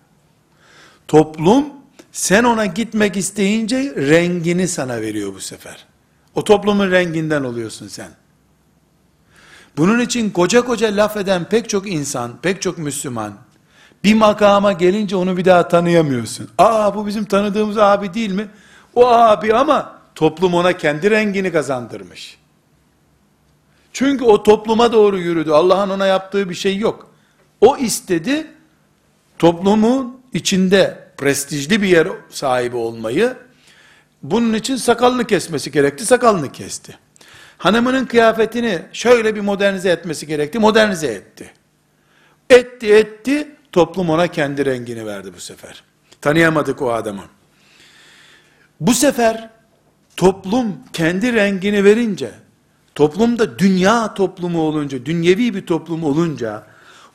[1.07, 1.65] Toplum
[2.11, 5.85] sen ona gitmek isteyince rengini sana veriyor bu sefer.
[6.35, 8.09] O toplumun renginden oluyorsun sen.
[9.79, 13.33] Bunun için koca koca laf eden pek çok insan, pek çok Müslüman,
[14.03, 16.49] bir makama gelince onu bir daha tanıyamıyorsun.
[16.57, 18.47] Aa bu bizim tanıdığımız abi değil mi?
[18.95, 22.37] O abi ama toplum ona kendi rengini kazandırmış.
[23.93, 25.51] Çünkü o topluma doğru yürüdü.
[25.51, 27.09] Allah'ın ona yaptığı bir şey yok.
[27.61, 28.47] O istedi,
[29.37, 33.37] toplumun içinde prestijli bir yer sahibi olmayı,
[34.23, 36.97] bunun için sakalını kesmesi gerekti, sakalını kesti.
[37.59, 41.51] Hanımının kıyafetini şöyle bir modernize etmesi gerekti, modernize etti.
[42.49, 45.83] Etti etti, toplum ona kendi rengini verdi bu sefer.
[46.21, 47.23] Tanıyamadık o adamı.
[48.79, 49.49] Bu sefer
[50.17, 52.31] toplum kendi rengini verince,
[52.95, 56.67] toplumda dünya toplumu olunca, dünyevi bir toplum olunca,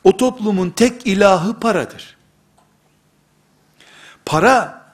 [0.03, 2.17] o toplumun tek ilahı paradır.
[4.25, 4.85] Para,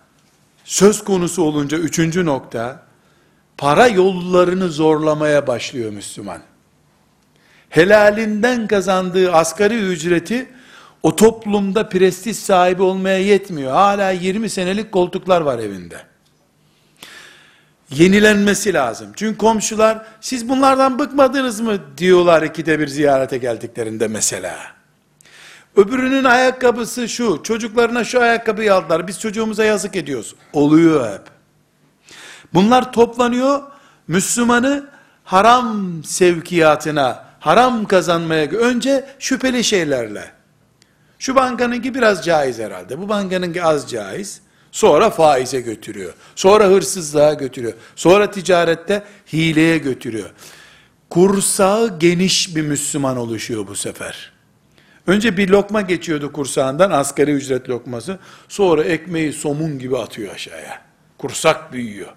[0.63, 2.90] söz konusu olunca üçüncü nokta,
[3.61, 6.41] para yollarını zorlamaya başlıyor Müslüman.
[7.69, 10.49] Helalinden kazandığı asgari ücreti
[11.03, 13.71] o toplumda prestij sahibi olmaya yetmiyor.
[13.71, 15.97] Hala 20 senelik koltuklar var evinde.
[17.89, 19.11] Yenilenmesi lazım.
[19.15, 24.57] Çünkü komşular siz bunlardan bıkmadınız mı diyorlar ikide bir ziyarete geldiklerinde mesela.
[25.75, 30.35] Öbürünün ayakkabısı şu, çocuklarına şu ayakkabıyı aldılar, biz çocuğumuza yazık ediyoruz.
[30.53, 31.30] Oluyor hep.
[32.53, 33.61] Bunlar toplanıyor,
[34.07, 34.89] Müslümanı
[35.23, 40.31] haram sevkiyatına, haram kazanmaya, önce şüpheli şeylerle.
[41.19, 44.41] Şu bankanınki biraz caiz herhalde, bu bankanınki az caiz.
[44.71, 46.13] Sonra faize götürüyor.
[46.35, 47.73] Sonra hırsızlığa götürüyor.
[47.95, 50.29] Sonra ticarette hileye götürüyor.
[51.09, 54.31] Kursağı geniş bir Müslüman oluşuyor bu sefer.
[55.07, 58.19] Önce bir lokma geçiyordu kursağından, asgari ücret lokması.
[58.47, 60.81] Sonra ekmeği somun gibi atıyor aşağıya.
[61.17, 62.09] Kursak büyüyor.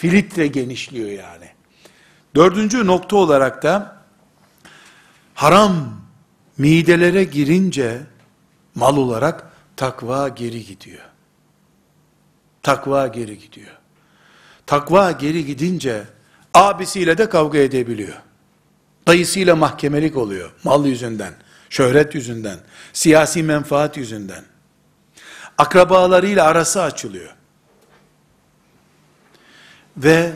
[0.00, 1.48] Filtre genişliyor yani.
[2.34, 3.96] Dördüncü nokta olarak da,
[5.34, 6.00] haram
[6.58, 8.00] midelere girince,
[8.74, 11.04] mal olarak takva geri gidiyor.
[12.62, 13.76] Takva geri gidiyor.
[14.66, 16.04] Takva geri gidince,
[16.54, 18.16] abisiyle de kavga edebiliyor.
[19.06, 21.34] Dayısıyla mahkemelik oluyor, mal yüzünden
[21.70, 22.58] Şöhret yüzünden,
[22.92, 24.44] siyasi menfaat yüzünden.
[25.58, 27.34] Akrabalarıyla arası açılıyor.
[30.04, 30.32] Ve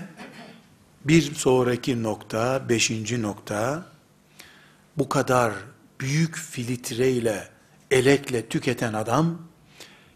[1.05, 3.87] bir sonraki nokta, beşinci nokta,
[4.97, 5.53] bu kadar
[6.01, 7.49] büyük filtreyle,
[7.91, 9.39] elekle tüketen adam,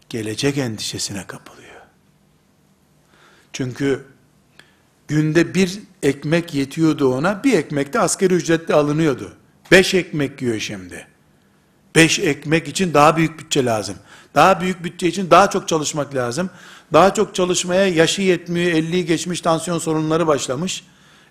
[0.09, 1.81] gelecek endişesine kapılıyor.
[3.53, 4.05] Çünkü
[5.07, 9.37] günde bir ekmek yetiyordu ona, bir ekmek de asgari ücretle alınıyordu.
[9.71, 11.07] Beş ekmek yiyor şimdi.
[11.95, 13.95] Beş ekmek için daha büyük bütçe lazım.
[14.35, 16.49] Daha büyük bütçe için daha çok çalışmak lazım.
[16.93, 20.83] Daha çok çalışmaya yaşı yetmiyor, 50'yi geçmiş tansiyon sorunları başlamış.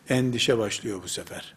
[0.09, 1.55] Endişe başlıyor bu sefer.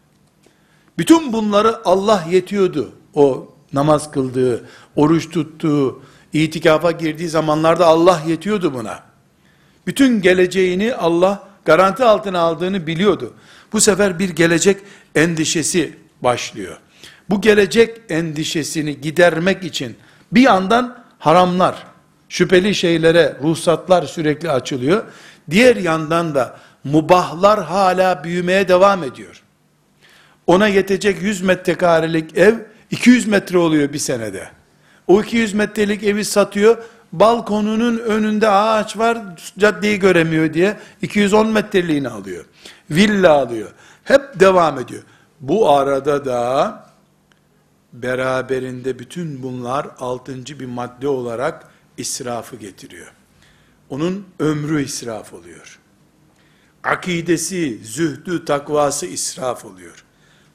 [0.98, 2.92] Bütün bunları Allah yetiyordu.
[3.14, 6.02] O namaz kıldığı, oruç tuttuğu,
[6.34, 9.04] itikafa girdiği zamanlarda Allah yetiyordu buna.
[9.88, 13.34] Bütün geleceğini Allah garanti altına aldığını biliyordu.
[13.74, 14.82] Bu sefer bir gelecek
[15.16, 16.78] endişesi başlıyor.
[17.30, 19.96] Bu gelecek endişesini gidermek için
[20.32, 21.84] bir yandan haramlar,
[22.32, 25.04] şüpheli şeylere ruhsatlar sürekli açılıyor.
[25.50, 29.44] Diğer yandan da mubahlar hala büyümeye devam ediyor.
[30.48, 32.56] Ona yetecek 100 metrekarelik ev
[32.92, 34.50] 200 metre oluyor bir senede.
[35.08, 36.78] O 200 metrelik evi satıyor.
[37.14, 39.18] Balkonunun önünde ağaç var,
[39.60, 42.46] caddeyi göremiyor diye 210 metreliğini alıyor.
[42.92, 43.70] Villa alıyor.
[44.04, 45.04] Hep devam ediyor.
[45.40, 46.84] Bu arada da
[47.94, 51.71] beraberinde bütün bunlar altıncı bir madde olarak
[52.02, 53.14] israfı getiriyor.
[53.90, 55.80] Onun ömrü israf oluyor.
[56.84, 60.06] Akidesi, zühdü, takvası israf oluyor.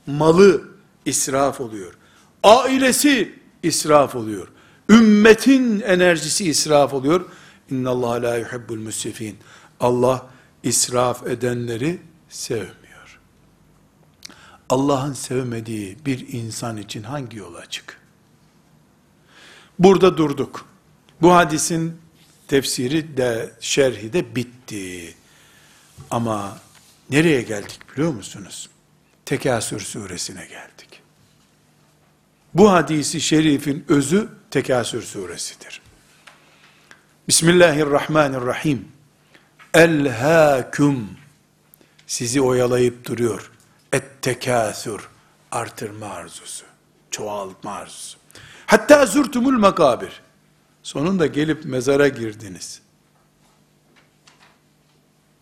[0.07, 0.69] Malı
[1.05, 1.95] israf oluyor.
[2.43, 4.49] Ailesi israf oluyor.
[4.89, 7.25] Ümmetin enerjisi israf oluyor.
[7.71, 9.39] İnna Allah la yuhibbul musrifin.
[9.81, 10.27] Allah
[10.63, 13.21] israf edenleri sevmiyor.
[14.69, 18.01] Allah'ın sevmediği bir insan için hangi yol açık?
[19.79, 20.65] Burada durduk.
[21.23, 22.01] Bu hadisin
[22.49, 25.15] tefsiri de şerhi de bitti.
[26.11, 26.59] Ama
[27.11, 28.71] nereye geldik biliyor musunuz?
[29.25, 31.03] Tekasür suresine geldik.
[32.55, 35.81] Bu hadisi şerifin özü Tekasür suresidir.
[37.29, 38.89] Bismillahirrahmanirrahim.
[39.75, 41.09] Elhâküm
[42.07, 43.51] sizi oyalayıp duruyor
[43.93, 45.09] ettekâsür,
[45.51, 46.65] artırma arzusu,
[47.11, 48.19] çoğaltma arzusu.
[48.67, 50.23] Hatta zürtümül makabir.
[50.87, 52.81] Sonunda gelip mezara girdiniz.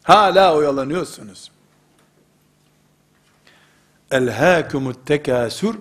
[0.02, 1.50] Hala oyalanıyorsunuz.
[4.10, 5.76] Elhâkumut tekâsür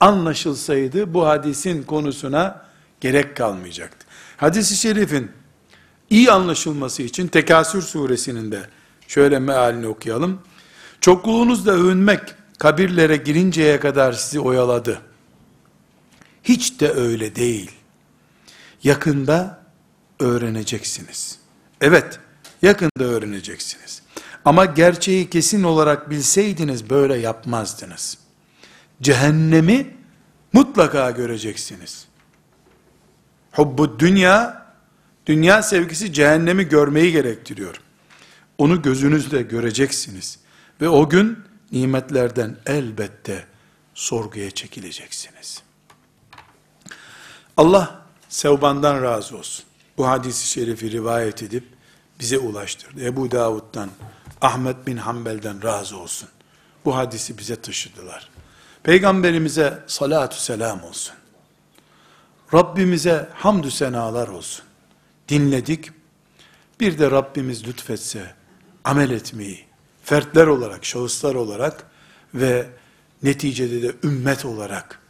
[0.00, 2.66] anlaşılsaydı bu hadisin konusuna
[3.00, 4.06] gerek kalmayacaktı.
[4.36, 5.30] Hadis-i şerifin
[6.10, 8.60] iyi anlaşılması için Tekasür suresinin de
[9.08, 10.42] şöyle mealini okuyalım.
[11.00, 12.20] Çokluğunuzla övünmek
[12.58, 15.00] kabirlere girinceye kadar sizi oyaladı.
[16.44, 17.79] Hiç de öyle değil.
[18.84, 19.60] Yakında
[20.20, 21.38] öğreneceksiniz.
[21.80, 22.20] Evet,
[22.62, 24.02] yakında öğreneceksiniz.
[24.44, 28.18] Ama gerçeği kesin olarak bilseydiniz böyle yapmazdınız.
[29.02, 29.96] Cehennemi
[30.52, 32.06] mutlaka göreceksiniz.
[33.52, 34.66] Hubbu dünya,
[35.26, 37.80] dünya sevgisi cehennemi görmeyi gerektiriyor.
[38.58, 40.38] Onu gözünüzle göreceksiniz.
[40.80, 41.38] Ve o gün
[41.72, 43.44] nimetlerden elbette
[43.94, 45.62] sorguya çekileceksiniz.
[47.56, 47.99] Allah
[48.30, 49.64] Sevban'dan razı olsun.
[49.96, 51.64] Bu hadisi şerifi rivayet edip
[52.20, 53.04] bize ulaştırdı.
[53.04, 53.90] Ebu Davud'dan,
[54.40, 56.28] Ahmet bin Hanbel'den razı olsun.
[56.84, 58.28] Bu hadisi bize taşıdılar.
[58.82, 61.14] Peygamberimize salatu selam olsun.
[62.54, 64.64] Rabbimize hamdü senalar olsun.
[65.28, 65.90] Dinledik.
[66.80, 68.34] Bir de Rabbimiz lütfetse
[68.84, 69.64] amel etmeyi,
[70.04, 71.86] fertler olarak, şahıslar olarak
[72.34, 72.66] ve
[73.22, 75.00] neticede de ümmet olarak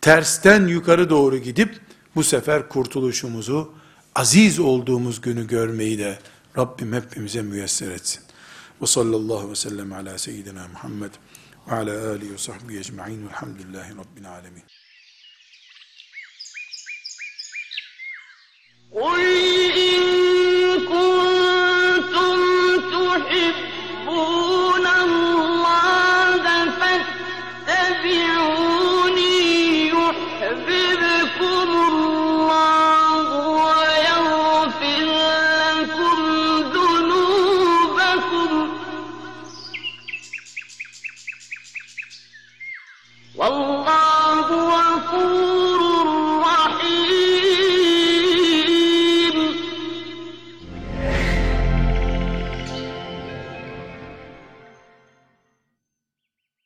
[0.00, 1.83] tersten yukarı doğru gidip
[2.15, 3.73] bu sefer kurtuluşumuzu
[4.15, 6.19] aziz olduğumuz günü görmeyi de
[6.57, 8.23] Rabbim hepimize müyesser etsin.
[8.81, 11.11] Ve sallallahu ve sellem ala seyyidina Muhammed
[11.67, 14.63] ve ala alihi ve sahbihi ecma'in velhamdülillahi rabbil alemin.
[18.91, 19.21] قل
[19.87, 19.99] إن
[20.91, 22.39] كنتم
[22.93, 24.62] تحبون